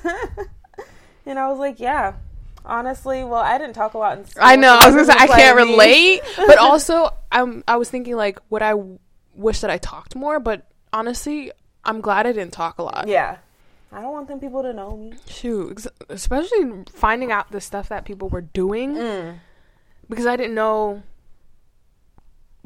and 1.25 1.39
I 1.39 1.49
was 1.49 1.59
like, 1.59 1.81
yeah. 1.81 2.17
Honestly, 2.65 3.25
well, 3.25 3.41
I 3.41 3.59
didn't 3.59 3.75
talk 3.75 3.95
a 3.95 3.99
lot 3.99 4.19
in 4.19 4.25
school. 4.27 4.43
I 4.45 4.57
know. 4.57 4.79
so 4.81 4.87
I 4.87 4.91
was 4.91 4.95
gonna 5.09 5.19
say 5.19 5.25
I 5.25 5.27
can't 5.27 5.57
me. 5.57 5.63
relate, 5.73 6.21
but 6.37 6.59
also 6.59 7.11
I'm. 7.33 7.65
I 7.67 7.77
was 7.77 7.89
thinking 7.91 8.17
like, 8.17 8.39
would 8.51 8.63
I 8.63 8.71
w- 8.71 8.99
wish 9.35 9.61
that 9.61 9.71
I 9.71 9.79
talked 9.79 10.15
more? 10.15 10.39
But 10.41 10.67
honestly, 10.93 11.53
I'm 11.85 12.01
glad 12.01 12.27
I 12.27 12.33
didn't 12.33 12.53
talk 12.53 12.79
a 12.79 12.83
lot. 12.83 13.09
Yeah. 13.09 13.39
I 13.93 14.01
don't 14.03 14.13
want 14.13 14.29
them 14.29 14.39
people 14.39 14.63
to 14.63 14.73
know 14.73 14.97
me. 14.97 15.15
Shoot, 15.27 15.85
especially 16.09 16.85
finding 16.93 17.33
out 17.33 17.51
the 17.51 17.61
stuff 17.61 17.89
that 17.89 18.05
people 18.05 18.29
were 18.29 18.41
doing 18.43 18.95
Mm. 18.95 19.39
because 20.09 20.27
I 20.27 20.37
didn't 20.37 20.55
know 20.55 21.03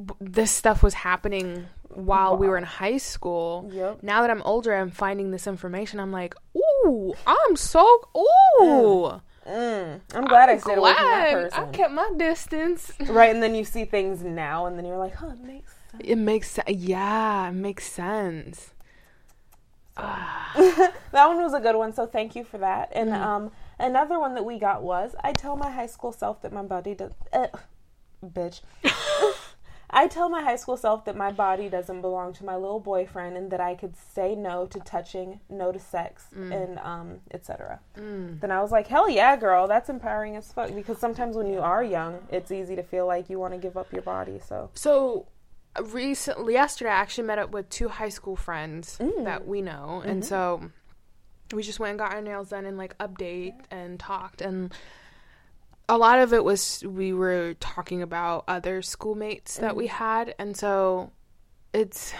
b- 0.04 0.14
this 0.20 0.50
stuff 0.50 0.82
was 0.82 0.92
happening 0.94 1.66
while 1.88 2.36
we 2.36 2.46
were 2.48 2.58
in 2.58 2.64
high 2.64 2.98
school. 2.98 3.70
Yep. 3.72 4.02
Now 4.02 4.20
that 4.20 4.30
I'm 4.30 4.42
older, 4.42 4.74
I'm 4.74 4.90
finding 4.90 5.30
this 5.30 5.46
information. 5.46 5.98
I'm 6.00 6.12
like, 6.12 6.34
ooh, 6.56 7.14
I'm 7.26 7.56
so 7.56 7.80
ooh. 8.14 8.20
Mm. 8.60 9.20
I'm 9.46 10.24
glad 10.24 10.48
I 10.48 10.58
stayed 10.58 10.78
away 10.78 10.94
from 10.94 11.04
that 11.04 11.32
person. 11.32 11.64
I 11.64 11.66
kept 11.66 11.92
my 11.92 12.10
distance. 12.16 12.92
Right, 13.06 13.34
and 13.34 13.42
then 13.42 13.54
you 13.54 13.64
see 13.64 13.84
things 13.84 14.22
now, 14.22 14.66
and 14.66 14.78
then 14.78 14.84
you're 14.84 14.98
like, 14.98 15.14
huh, 15.14 15.32
it 15.32 15.40
makes 15.40 15.72
sense. 15.72 16.02
It 16.04 16.16
makes 16.16 16.50
sense. 16.50 16.70
Yeah, 16.70 17.48
it 17.48 17.52
makes 17.52 17.90
sense. 17.90 18.70
that 19.96 20.92
one 21.12 21.36
was 21.36 21.54
a 21.54 21.60
good 21.60 21.76
one, 21.76 21.92
so 21.92 22.06
thank 22.06 22.34
you 22.34 22.42
for 22.44 22.58
that. 22.58 22.90
And 22.94 23.12
um, 23.12 23.52
another 23.78 24.18
one 24.18 24.34
that 24.34 24.44
we 24.44 24.58
got 24.58 24.82
was 24.82 25.14
I 25.22 25.32
tell 25.32 25.56
my 25.56 25.70
high 25.70 25.86
school 25.86 26.12
self 26.12 26.42
that 26.42 26.52
my 26.52 26.62
body 26.62 26.94
does. 26.94 27.12
Uh, 27.32 27.46
bitch. 28.24 28.60
I 29.90 30.08
tell 30.08 30.28
my 30.28 30.42
high 30.42 30.56
school 30.56 30.76
self 30.76 31.04
that 31.04 31.16
my 31.16 31.30
body 31.30 31.68
doesn't 31.68 32.00
belong 32.00 32.32
to 32.34 32.44
my 32.44 32.56
little 32.56 32.80
boyfriend 32.80 33.36
and 33.36 33.50
that 33.50 33.60
I 33.60 33.74
could 33.74 33.94
say 33.96 34.34
no 34.34 34.66
to 34.66 34.80
touching, 34.80 35.40
no 35.48 35.72
to 35.72 35.78
sex, 35.78 36.26
mm. 36.34 36.52
and 36.52 36.78
um, 36.80 37.20
etc. 37.30 37.80
Mm. 37.96 38.40
Then 38.40 38.50
I 38.50 38.60
was 38.60 38.72
like, 38.72 38.86
hell 38.86 39.08
yeah, 39.08 39.36
girl, 39.36 39.68
that's 39.68 39.88
empowering 39.88 40.36
as 40.36 40.52
fuck. 40.52 40.74
Because 40.74 40.98
sometimes 40.98 41.36
when 41.36 41.46
you 41.46 41.60
are 41.60 41.84
young, 41.84 42.18
it's 42.30 42.50
easy 42.50 42.76
to 42.76 42.82
feel 42.82 43.06
like 43.06 43.30
you 43.30 43.38
want 43.38 43.54
to 43.54 43.58
give 43.58 43.76
up 43.76 43.92
your 43.92 44.02
body. 44.02 44.40
So 44.46 44.70
So 44.74 45.26
recently, 45.82 46.54
yesterday, 46.54 46.90
I 46.90 46.94
actually 46.94 47.26
met 47.26 47.38
up 47.38 47.50
with 47.50 47.68
two 47.68 47.88
high 47.88 48.08
school 48.08 48.36
friends 48.36 48.98
mm. 49.00 49.24
that 49.24 49.46
we 49.46 49.62
know, 49.62 50.02
and 50.04 50.22
mm-hmm. 50.22 50.28
so 50.28 50.70
we 51.52 51.62
just 51.62 51.78
went 51.78 51.90
and 51.90 51.98
got 51.98 52.12
our 52.12 52.22
nails 52.22 52.48
done 52.48 52.64
and 52.64 52.78
like 52.78 52.96
update 52.98 53.54
and 53.70 54.00
talked 54.00 54.40
and. 54.40 54.72
A 55.88 55.98
lot 55.98 56.18
of 56.18 56.32
it 56.32 56.44
was 56.44 56.82
we 56.86 57.12
were 57.12 57.54
talking 57.60 58.00
about 58.02 58.44
other 58.48 58.80
schoolmates 58.80 59.58
that 59.58 59.76
we 59.76 59.86
had, 59.86 60.34
and 60.38 60.56
so 60.56 61.12
it's 61.74 62.14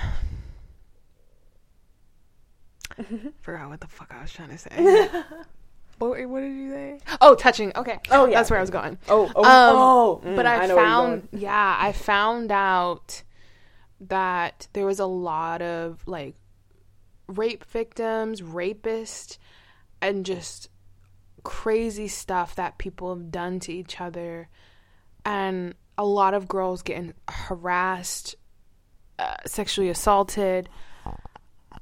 forgot 3.40 3.70
what 3.70 3.80
the 3.80 3.86
fuck 3.86 4.12
I 4.16 4.22
was 4.22 4.32
trying 4.32 4.50
to 4.50 4.58
say. 4.58 5.08
what, 5.98 6.28
what 6.28 6.40
did 6.40 6.52
you 6.52 6.70
say? 6.70 7.00
Oh, 7.20 7.34
touching. 7.34 7.72
Okay. 7.74 7.98
Oh, 8.10 8.26
yeah. 8.26 8.38
that's 8.38 8.50
where 8.50 8.58
I 8.58 8.62
was 8.62 8.70
going. 8.70 8.98
oh 9.08 9.30
oh 9.34 9.44
Um, 9.44 9.76
oh, 9.76 10.20
mm, 10.24 10.36
but 10.36 10.46
I, 10.46 10.66
know 10.66 10.76
found, 10.76 11.28
yeah, 11.32 11.76
I 11.78 11.92
found 11.92 12.52
out 12.52 13.22
that 14.00 14.68
there 14.72 14.86
was 14.86 14.98
a 14.98 15.06
lot 15.06 15.62
of 15.62 16.02
like 16.06 16.36
rape 17.26 17.64
victims, 17.64 18.40
rapists, 18.40 19.38
and 20.00 20.26
just 20.26 20.68
crazy 21.44 22.08
stuff 22.08 22.56
that 22.56 22.78
people 22.78 23.14
have 23.14 23.30
done 23.30 23.60
to 23.60 23.72
each 23.72 24.00
other, 24.00 24.48
and 25.24 25.74
a 25.96 26.04
lot 26.04 26.34
of 26.34 26.48
girls 26.48 26.82
getting 26.82 27.14
harassed, 27.28 28.34
uh, 29.18 29.36
sexually 29.46 29.88
assaulted, 29.88 30.68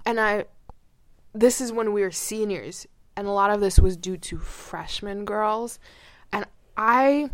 and 0.04 0.20
I. 0.20 0.44
This 1.34 1.62
is 1.62 1.72
when 1.72 1.94
we 1.94 2.02
were 2.02 2.10
seniors, 2.10 2.86
and 3.16 3.26
a 3.26 3.30
lot 3.30 3.50
of 3.50 3.60
this 3.60 3.78
was 3.78 3.96
due 3.96 4.18
to 4.18 4.36
freshman 4.38 5.24
girls, 5.24 5.78
and 6.30 6.44
I 6.76 7.30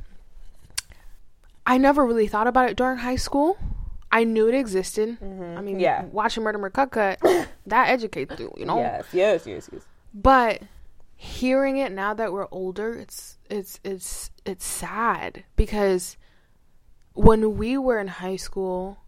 I 1.67 1.79
never 1.79 2.07
really 2.07 2.29
thought 2.29 2.47
about 2.47 2.71
it 2.71 2.77
during 2.77 2.99
high 2.99 3.17
school. 3.17 3.59
I 4.11 4.25
knew 4.25 4.49
it 4.49 4.55
existed. 4.55 5.19
I 5.21 5.61
mean, 5.61 5.79
Yeah. 5.81 6.05
watching 6.07 6.43
Murder 6.43 6.59
McCutcut, 6.59 7.47
that 7.67 7.89
educates 7.91 8.39
you, 8.41 8.51
you 8.57 8.65
know. 8.65 8.79
Yes, 8.79 9.05
yes, 9.13 9.47
yes, 9.47 9.69
yes. 9.71 9.83
But 10.15 10.63
hearing 11.21 11.77
it 11.79 11.91
now 11.93 12.15
that 12.15 12.33
we're 12.33 12.47
older, 12.53 12.95
it's 12.95 13.39
it's 13.51 13.81
it's 13.85 14.31
it's 14.47 14.65
sad 14.65 15.45
because 15.57 16.17
when 17.13 17.57
we 17.59 17.77
were 17.77 17.99
in 17.99 18.07
high 18.07 18.37
school, 18.37 18.99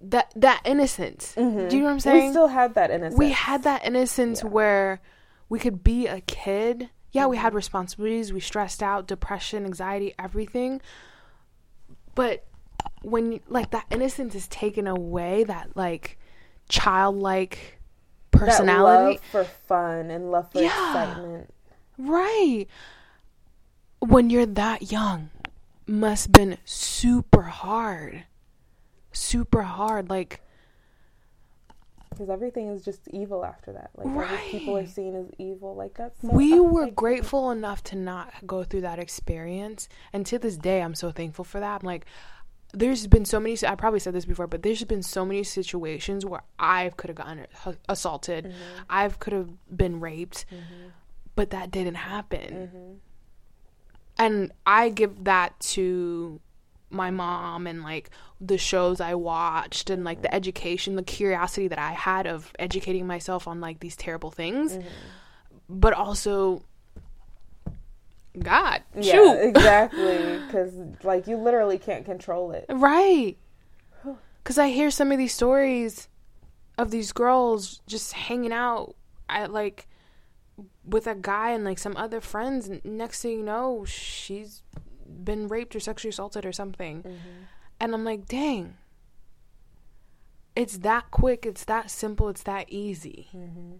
that 0.00 0.32
that 0.34 0.60
innocence. 0.64 1.34
Do 1.36 1.42
you 1.42 1.46
know 1.78 1.84
what 1.84 1.90
I'm 1.92 2.00
saying? 2.00 2.24
We 2.26 2.30
still 2.32 2.48
had 2.48 2.74
that 2.74 2.90
innocence. 2.90 3.18
we 3.18 3.30
had 3.30 3.62
that 3.62 3.86
innocence 3.86 4.42
where 4.42 5.00
we 5.48 5.58
could 5.60 5.84
be 5.84 6.06
a 6.08 6.20
kid. 6.20 6.90
Yeah, 7.12 7.26
we 7.26 7.36
Mm-hmm. 7.36 7.42
had 7.44 7.54
responsibilities, 7.54 8.32
we 8.32 8.40
stressed 8.40 8.82
out, 8.82 9.06
depression, 9.06 9.64
anxiety, 9.64 10.14
everything. 10.18 10.80
But 12.16 12.44
when 13.02 13.38
like 13.48 13.70
that 13.70 13.86
innocence 13.90 14.34
is 14.34 14.48
taken 14.48 14.86
away, 14.88 15.44
that 15.44 15.76
like 15.76 16.18
childlike 16.68 17.77
personality, 18.38 19.12
love 19.14 19.20
for 19.30 19.44
fun 19.44 20.10
and 20.10 20.30
love 20.30 20.50
for 20.52 20.60
Yeah. 20.60 20.66
excitement. 20.90 21.54
right? 21.98 22.66
When 24.00 24.30
you're 24.30 24.46
that 24.46 24.92
young, 24.92 25.30
must 25.86 26.30
been 26.32 26.58
super 26.64 27.42
hard. 27.42 28.24
Super 29.12 29.62
hard 29.62 30.08
like 30.10 30.40
because 32.10 32.30
everything 32.30 32.68
is 32.68 32.84
just 32.84 33.06
evil 33.08 33.44
after 33.44 33.72
that. 33.72 33.90
Like 33.94 34.06
every, 34.08 34.38
people 34.50 34.76
are 34.76 34.86
seen 34.86 35.14
as 35.14 35.26
evil. 35.38 35.76
Like 35.76 35.94
that's 35.94 36.20
so 36.20 36.28
we 36.28 36.58
were 36.58 36.86
like, 36.86 36.96
grateful 36.96 37.50
enough 37.52 37.82
to 37.84 37.96
not 37.96 38.32
go 38.46 38.64
through 38.64 38.80
that 38.80 38.98
experience 38.98 39.88
and 40.12 40.26
to 40.26 40.38
this 40.38 40.56
day 40.56 40.82
i'm 40.82 40.94
so 40.94 41.10
thankful 41.12 41.44
for 41.44 41.60
that 41.60 41.80
i'm 41.80 41.86
like 41.86 42.06
there's 42.74 43.06
been 43.06 43.24
so 43.24 43.40
many 43.40 43.56
i 43.66 43.74
probably 43.74 43.98
said 44.00 44.12
this 44.14 44.24
before 44.26 44.46
but 44.46 44.62
there's 44.62 44.84
been 44.84 45.02
so 45.02 45.24
many 45.24 45.42
situations 45.42 46.24
where 46.26 46.42
i 46.58 46.90
could 46.96 47.08
have 47.08 47.16
gotten 47.16 47.46
assaulted 47.88 48.44
Mm-hmm. 48.44 48.82
i 48.90 49.08
could 49.08 49.32
have 49.32 49.48
been 49.74 50.00
raped 50.00 50.44
but 51.34 51.50
that 51.50 51.70
didn't 51.70 51.94
happen 51.96 52.52
Mm-hmm. 52.72 52.92
and 54.18 54.52
i 54.66 54.88
give 54.90 55.24
that 55.24 55.58
to 55.60 56.40
my 56.90 57.10
mom 57.10 57.66
and 57.66 57.82
like 57.82 58.10
the 58.40 58.56
shows 58.56 58.98
I 59.00 59.14
watched 59.14 59.90
and 59.90 60.04
like 60.04 60.22
the 60.22 60.34
education, 60.34 60.94
the 60.96 61.02
curiosity 61.02 61.68
that 61.68 61.78
I 61.78 61.90
had 61.92 62.26
of 62.26 62.50
educating 62.58 63.06
myself 63.06 63.46
on 63.46 63.60
like 63.60 63.80
these 63.80 63.94
terrible 63.96 64.30
things, 64.30 64.72
Mm-hmm. 64.72 64.86
but 65.68 65.92
also 65.92 66.62
God, 68.40 68.82
Yeah, 68.94 69.12
shoot, 69.12 69.34
exactly. 69.42 70.38
Because 70.46 70.74
like 71.02 71.26
you 71.26 71.36
literally 71.36 71.78
can't 71.78 72.04
control 72.04 72.52
it. 72.52 72.66
right? 72.68 73.36
Because 74.42 74.58
I 74.58 74.68
hear 74.68 74.90
some 74.90 75.12
of 75.12 75.18
these 75.18 75.34
stories 75.34 76.08
of 76.78 76.90
these 76.90 77.12
girls 77.12 77.80
just 77.86 78.12
hanging 78.14 78.52
out 78.52 78.94
at 79.28 79.52
like 79.52 79.86
with 80.84 81.06
a 81.06 81.14
guy 81.14 81.50
and 81.50 81.64
like 81.64 81.78
some 81.78 81.96
other 81.96 82.20
friends. 82.20 82.68
and 82.68 82.82
Next 82.84 83.22
thing 83.22 83.32
you 83.32 83.42
know, 83.42 83.84
she's 83.84 84.62
been 85.06 85.48
raped 85.48 85.74
or 85.76 85.80
sexually 85.80 86.10
assaulted 86.10 86.46
or 86.46 86.52
something. 86.52 87.02
Mm-hmm. 87.02 87.42
And 87.80 87.94
I'm 87.94 88.04
like, 88.04 88.26
dang. 88.26 88.76
It's 90.56 90.78
that 90.78 91.10
quick, 91.10 91.46
it's 91.46 91.64
that 91.64 91.90
simple, 91.90 92.28
it's 92.28 92.42
that 92.42 92.66
easy. 92.68 93.28
Mm-hmm. 93.36 93.76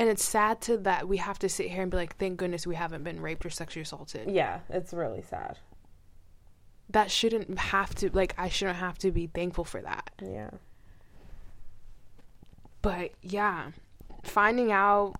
And 0.00 0.08
it's 0.08 0.24
sad 0.24 0.62
to 0.62 0.78
that 0.78 1.06
we 1.08 1.18
have 1.18 1.38
to 1.40 1.48
sit 1.50 1.68
here 1.70 1.82
and 1.82 1.90
be 1.90 1.98
like, 1.98 2.16
thank 2.16 2.38
goodness 2.38 2.66
we 2.66 2.74
haven't 2.74 3.04
been 3.04 3.20
raped 3.20 3.44
or 3.44 3.50
sexually 3.50 3.82
assaulted. 3.82 4.30
Yeah, 4.30 4.60
it's 4.70 4.94
really 4.94 5.20
sad. 5.20 5.58
That 6.88 7.10
shouldn't 7.10 7.58
have 7.58 7.94
to, 7.96 8.08
like, 8.14 8.34
I 8.38 8.48
shouldn't 8.48 8.78
have 8.78 8.96
to 9.00 9.10
be 9.10 9.26
thankful 9.26 9.64
for 9.64 9.82
that. 9.82 10.10
Yeah. 10.22 10.52
But 12.80 13.10
yeah, 13.20 13.72
finding 14.22 14.72
out, 14.72 15.16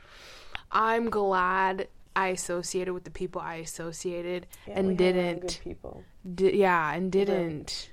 I'm 0.72 1.10
glad 1.10 1.86
I 2.16 2.28
associated 2.28 2.94
with 2.94 3.04
the 3.04 3.12
people 3.12 3.40
I 3.40 3.54
associated 3.56 4.48
Yeah, 4.66 4.80
and 4.80 4.98
didn't. 4.98 5.40
Good 5.42 5.58
people. 5.62 6.02
di- 6.34 6.56
yeah, 6.56 6.92
and 6.92 7.12
didn't 7.12 7.92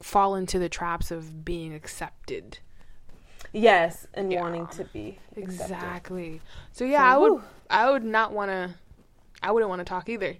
fall 0.00 0.36
into 0.36 0.60
the 0.60 0.68
traps 0.68 1.10
of 1.10 1.44
being 1.44 1.74
accepted. 1.74 2.60
Yes, 3.56 4.06
and 4.14 4.30
Yeah. 4.32 4.42
wanting 4.42 4.66
to 4.68 4.84
be 4.84 5.18
accepted. 5.36 5.72
Exactly. 5.74 6.40
So 6.72 6.84
yeah, 6.84 7.04
I 7.04 7.16
would 7.16 7.32
whew. 7.32 7.42
I 7.70 7.90
would 7.90 8.04
not 8.04 8.32
want 8.32 8.50
to 8.50 8.74
I 9.42 9.50
wouldn't 9.52 9.68
want 9.68 9.80
to 9.80 9.84
talk 9.84 10.08
either. 10.08 10.34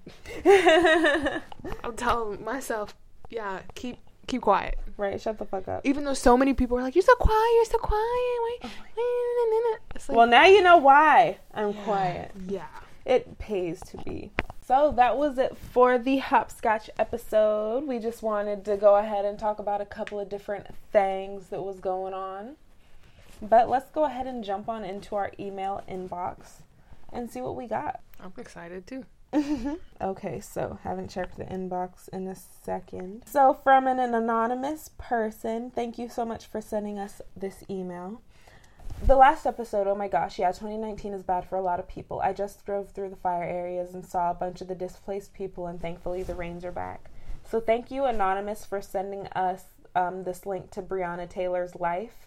I'll 1.84 1.92
tell 1.92 2.36
myself, 2.42 2.94
yeah, 3.30 3.60
keep 3.74 3.98
keep 4.26 4.42
quiet. 4.42 4.78
right. 4.96 5.20
Shut 5.20 5.38
the 5.38 5.44
fuck 5.44 5.68
up. 5.68 5.82
Even 5.86 6.04
though 6.04 6.14
so 6.14 6.36
many 6.36 6.54
people 6.54 6.76
are 6.78 6.82
like, 6.82 6.94
"You're 6.94 7.02
so 7.02 7.14
quiet, 7.16 7.50
you're 7.56 7.64
so 7.66 7.78
quiet." 7.78 8.00
Why? 8.00 8.58
Oh 8.64 9.78
it's 9.94 10.08
like, 10.08 10.16
Well, 10.16 10.26
now 10.26 10.44
you 10.46 10.62
know 10.62 10.78
why 10.78 11.38
I'm 11.54 11.72
quiet. 11.74 12.32
yeah. 12.48 12.66
It 13.04 13.38
pays 13.38 13.80
to 13.90 13.98
be. 13.98 14.32
So 14.66 14.92
that 14.96 15.16
was 15.16 15.38
it 15.38 15.56
for 15.56 15.96
the 15.96 16.18
hopscotch 16.18 16.90
episode. 16.98 17.84
We 17.86 18.00
just 18.00 18.20
wanted 18.22 18.64
to 18.64 18.76
go 18.76 18.96
ahead 18.96 19.24
and 19.24 19.38
talk 19.38 19.60
about 19.60 19.80
a 19.80 19.86
couple 19.86 20.18
of 20.18 20.28
different 20.28 20.66
things 20.90 21.46
that 21.48 21.62
was 21.62 21.78
going 21.78 22.14
on. 22.14 22.56
But 23.42 23.68
let's 23.68 23.90
go 23.90 24.04
ahead 24.04 24.26
and 24.26 24.42
jump 24.42 24.68
on 24.68 24.84
into 24.84 25.14
our 25.14 25.32
email 25.38 25.82
inbox 25.88 26.62
and 27.12 27.30
see 27.30 27.40
what 27.40 27.56
we 27.56 27.66
got. 27.66 28.00
I'm 28.20 28.32
excited 28.38 28.86
too. 28.86 29.04
Okay, 30.00 30.40
so 30.40 30.78
haven't 30.82 31.08
checked 31.08 31.38
the 31.38 31.44
inbox 31.44 32.08
in 32.10 32.28
a 32.28 32.34
second. 32.34 33.22
So, 33.26 33.54
from 33.54 33.86
an, 33.86 33.98
an 33.98 34.14
anonymous 34.14 34.90
person, 34.98 35.70
thank 35.70 35.98
you 35.98 36.08
so 36.08 36.24
much 36.26 36.46
for 36.46 36.60
sending 36.60 36.98
us 36.98 37.22
this 37.34 37.64
email. 37.70 38.20
The 39.06 39.16
last 39.16 39.46
episode, 39.46 39.86
oh 39.86 39.94
my 39.94 40.08
gosh, 40.08 40.38
yeah, 40.38 40.52
2019 40.52 41.14
is 41.14 41.22
bad 41.22 41.48
for 41.48 41.56
a 41.56 41.62
lot 41.62 41.80
of 41.80 41.88
people. 41.88 42.20
I 42.20 42.34
just 42.34 42.64
drove 42.66 42.90
through 42.90 43.08
the 43.10 43.16
fire 43.16 43.42
areas 43.44 43.94
and 43.94 44.04
saw 44.04 44.30
a 44.30 44.34
bunch 44.34 44.60
of 44.60 44.68
the 44.68 44.74
displaced 44.74 45.32
people, 45.32 45.66
and 45.66 45.80
thankfully 45.80 46.22
the 46.22 46.34
rains 46.34 46.64
are 46.64 46.72
back. 46.72 47.10
So, 47.48 47.58
thank 47.58 47.90
you, 47.90 48.04
Anonymous, 48.04 48.66
for 48.66 48.82
sending 48.82 49.26
us 49.28 49.64
um, 49.94 50.24
this 50.24 50.44
link 50.44 50.70
to 50.72 50.82
Breonna 50.82 51.28
Taylor's 51.28 51.74
life, 51.74 52.26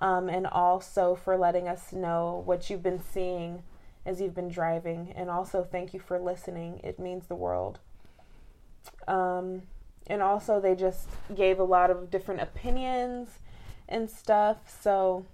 um, 0.00 0.28
and 0.28 0.46
also 0.46 1.14
for 1.14 1.36
letting 1.36 1.68
us 1.68 1.92
know 1.92 2.42
what 2.44 2.70
you've 2.70 2.82
been 2.82 3.02
seeing 3.02 3.62
as 4.06 4.20
you've 4.20 4.34
been 4.34 4.48
driving. 4.48 5.12
And 5.16 5.30
also, 5.30 5.62
thank 5.64 5.92
you 5.92 6.00
for 6.00 6.18
listening. 6.18 6.80
It 6.82 6.98
means 6.98 7.26
the 7.26 7.34
world. 7.34 7.78
Um, 9.06 9.62
and 10.06 10.22
also, 10.22 10.60
they 10.60 10.74
just 10.74 11.08
gave 11.34 11.58
a 11.58 11.64
lot 11.64 11.90
of 11.90 12.10
different 12.10 12.40
opinions 12.40 13.40
and 13.88 14.10
stuff. 14.10 14.58
So, 14.82 15.26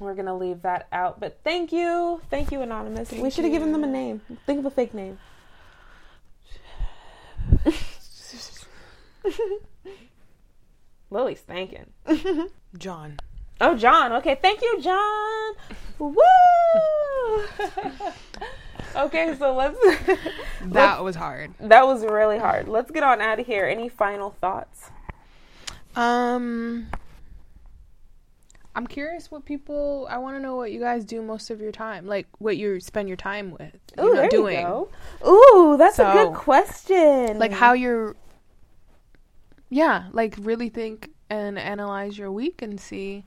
we're 0.00 0.14
going 0.14 0.26
to 0.26 0.34
leave 0.34 0.62
that 0.62 0.86
out. 0.92 1.20
But 1.20 1.40
thank 1.44 1.72
you. 1.72 2.20
Thank 2.30 2.52
you, 2.52 2.62
Anonymous. 2.62 3.10
we 3.12 3.30
should 3.30 3.44
have 3.44 3.52
given 3.52 3.72
them 3.72 3.84
a 3.84 3.86
name. 3.86 4.20
Think 4.46 4.60
of 4.60 4.66
a 4.66 4.70
fake 4.70 4.94
name. 4.94 5.18
Lily's 11.10 11.40
thanking. 11.40 11.86
John. 12.78 13.18
Oh, 13.60 13.74
John. 13.76 14.12
Okay, 14.14 14.38
thank 14.40 14.62
you, 14.62 14.80
John. 14.80 15.54
Woo! 15.98 16.14
okay, 18.96 19.34
so 19.38 19.54
let's. 19.54 19.78
That 20.66 21.02
was 21.02 21.16
hard. 21.16 21.54
that 21.60 21.86
was 21.86 22.02
really 22.04 22.38
hard. 22.38 22.68
Let's 22.68 22.90
get 22.90 23.02
on 23.02 23.20
out 23.20 23.40
of 23.40 23.46
here. 23.46 23.64
Any 23.64 23.88
final 23.88 24.30
thoughts? 24.40 24.90
Um 25.96 26.88
I'm 28.74 28.86
curious 28.86 29.30
what 29.30 29.44
people 29.44 30.06
I 30.10 30.18
want 30.18 30.36
to 30.36 30.40
know 30.40 30.56
what 30.56 30.70
you 30.72 30.78
guys 30.80 31.04
do 31.04 31.22
most 31.22 31.50
of 31.50 31.60
your 31.60 31.72
time. 31.72 32.06
Like 32.06 32.26
what 32.38 32.56
you 32.58 32.80
spend 32.80 33.08
your 33.08 33.16
time 33.16 33.50
with. 33.52 33.74
Ooh, 33.98 34.04
you 34.04 34.14
know, 34.14 34.20
there 34.20 34.28
doing. 34.28 34.58
you 34.58 34.62
go. 34.62 34.88
Ooh, 35.26 35.76
that's 35.78 35.98
a 35.98 36.12
good 36.12 36.34
question. 36.34 37.38
Like 37.38 37.52
how 37.52 37.72
you're 37.72 38.14
Yeah, 39.70 40.08
like 40.12 40.36
really 40.38 40.68
think 40.68 41.10
and 41.30 41.58
analyze 41.58 42.18
your 42.18 42.30
week 42.30 42.62
and 42.62 42.78
see 42.78 43.24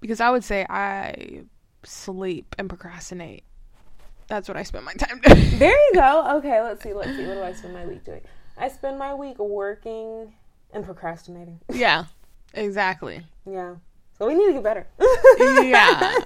because 0.00 0.20
I 0.20 0.30
would 0.30 0.44
say 0.44 0.66
I 0.68 1.44
sleep 1.84 2.54
and 2.58 2.68
procrastinate. 2.68 3.44
That's 4.28 4.48
what 4.48 4.56
I 4.56 4.62
spend 4.62 4.84
my 4.84 4.92
time 4.98 5.20
doing. 5.20 5.58
There 5.58 5.70
you 5.70 5.90
go. 5.94 6.36
Okay, 6.38 6.60
let's 6.62 6.82
see. 6.82 6.92
Let's 6.92 7.16
see. 7.16 7.26
What 7.26 7.34
do 7.34 7.42
I 7.42 7.52
spend 7.52 7.74
my 7.74 7.86
week 7.86 8.04
doing? 8.04 8.20
I 8.56 8.68
spend 8.68 8.98
my 8.98 9.14
week 9.14 9.38
working 9.38 10.32
and 10.72 10.84
procrastinating. 10.84 11.60
yeah. 11.72 12.04
Exactly. 12.54 13.22
Yeah. 13.46 13.76
So 14.18 14.26
we 14.26 14.34
need 14.34 14.46
to 14.46 14.52
get 14.54 14.62
better. 14.64 14.86
Yeah. 15.38 16.14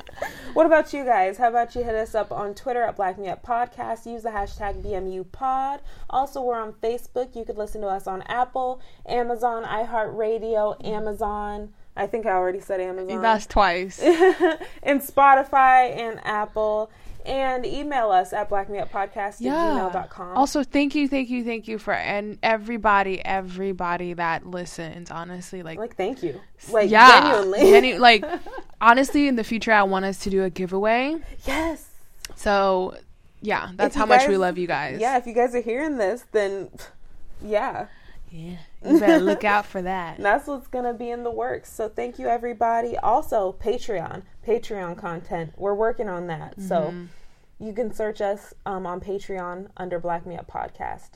What 0.52 0.66
about 0.66 0.92
you 0.92 1.02
guys? 1.02 1.38
How 1.38 1.48
about 1.48 1.74
you 1.74 1.82
hit 1.82 1.94
us 1.94 2.14
up 2.14 2.30
on 2.30 2.54
Twitter 2.54 2.82
at 2.82 2.96
Black 2.96 3.18
Me 3.18 3.28
Up 3.28 3.42
Podcast? 3.42 4.04
Use 4.04 4.22
the 4.22 4.28
hashtag 4.28 4.82
BMU 4.82 5.32
Pod. 5.32 5.80
Also, 6.10 6.42
we're 6.42 6.60
on 6.60 6.74
Facebook. 6.74 7.34
You 7.34 7.46
could 7.46 7.56
listen 7.56 7.80
to 7.80 7.86
us 7.86 8.06
on 8.06 8.20
Apple, 8.26 8.82
Amazon, 9.06 9.64
iHeartRadio, 9.64 10.84
Amazon. 10.86 11.72
I 11.96 12.06
think 12.06 12.26
I 12.26 12.30
already 12.30 12.60
said 12.60 12.80
Amazon. 12.80 13.20
That's 13.22 13.46
twice. 13.46 13.98
and 14.82 15.00
Spotify 15.00 15.96
and 15.96 16.20
Apple. 16.24 16.90
And 17.24 17.64
email 17.64 18.10
us 18.10 18.32
at 18.32 18.50
blackmeuppodcast 18.50 19.16
at 19.16 19.40
gmail.com. 19.40 20.36
Also, 20.36 20.64
thank 20.64 20.96
you, 20.96 21.06
thank 21.06 21.30
you, 21.30 21.44
thank 21.44 21.68
you 21.68 21.78
for 21.78 21.94
and 21.94 22.36
everybody, 22.42 23.24
everybody 23.24 24.14
that 24.14 24.44
listens. 24.44 25.08
Honestly, 25.08 25.62
like, 25.62 25.78
like, 25.78 25.94
thank 25.94 26.24
you. 26.24 26.40
Like, 26.68 26.90
yeah, 26.90 27.20
genuinely. 27.20 27.70
genu- 27.70 27.98
like, 28.00 28.24
honestly, 28.80 29.28
in 29.28 29.36
the 29.36 29.44
future, 29.44 29.70
I 29.70 29.84
want 29.84 30.04
us 30.04 30.18
to 30.20 30.30
do 30.30 30.42
a 30.42 30.50
giveaway. 30.50 31.16
yes. 31.46 31.90
So, 32.34 32.96
yeah, 33.40 33.70
that's 33.76 33.94
how 33.94 34.04
you 34.04 34.08
much 34.08 34.26
we 34.26 34.36
love 34.36 34.58
you 34.58 34.66
guys. 34.66 35.00
Yeah, 35.00 35.16
if 35.16 35.24
you 35.24 35.32
guys 35.32 35.54
are 35.54 35.60
hearing 35.60 35.98
this, 35.98 36.24
then 36.32 36.70
yeah. 37.40 37.86
Yeah. 38.32 38.56
You 38.84 38.98
better 38.98 39.20
look 39.20 39.44
out 39.44 39.66
for 39.66 39.82
that. 39.82 40.16
That's 40.18 40.46
what's 40.46 40.66
going 40.66 40.84
to 40.86 40.94
be 40.94 41.10
in 41.10 41.22
the 41.22 41.30
works. 41.30 41.72
So 41.72 41.88
thank 41.88 42.18
you, 42.18 42.26
everybody. 42.28 42.96
Also, 42.98 43.56
Patreon, 43.62 44.22
Patreon 44.46 44.96
content. 44.98 45.52
We're 45.56 45.74
working 45.74 46.08
on 46.08 46.26
that. 46.28 46.54
So 46.60 46.94
you 47.60 47.72
can 47.72 47.92
search 47.92 48.20
us 48.20 48.54
um, 48.66 48.86
on 48.86 49.00
Patreon 49.00 49.68
under 49.76 49.98
Black 50.00 50.26
Me 50.26 50.36
Up 50.36 50.50
Podcast. 50.50 51.10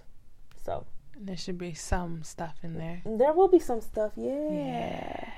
So 0.62 0.84
There 1.18 1.36
should 1.36 1.58
be 1.58 1.74
some 1.74 2.22
stuff 2.22 2.56
in 2.62 2.78
there. 2.78 3.02
there 3.04 3.32
will 3.32 3.48
be 3.48 3.58
some 3.58 3.80
stuff. 3.80 4.12
Yeah. 4.16 5.28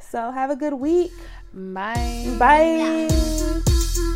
So 0.00 0.30
have 0.32 0.50
a 0.50 0.56
good 0.56 0.74
week. 0.74 1.12
Bye. 1.54 2.34
Bye. 2.38 4.11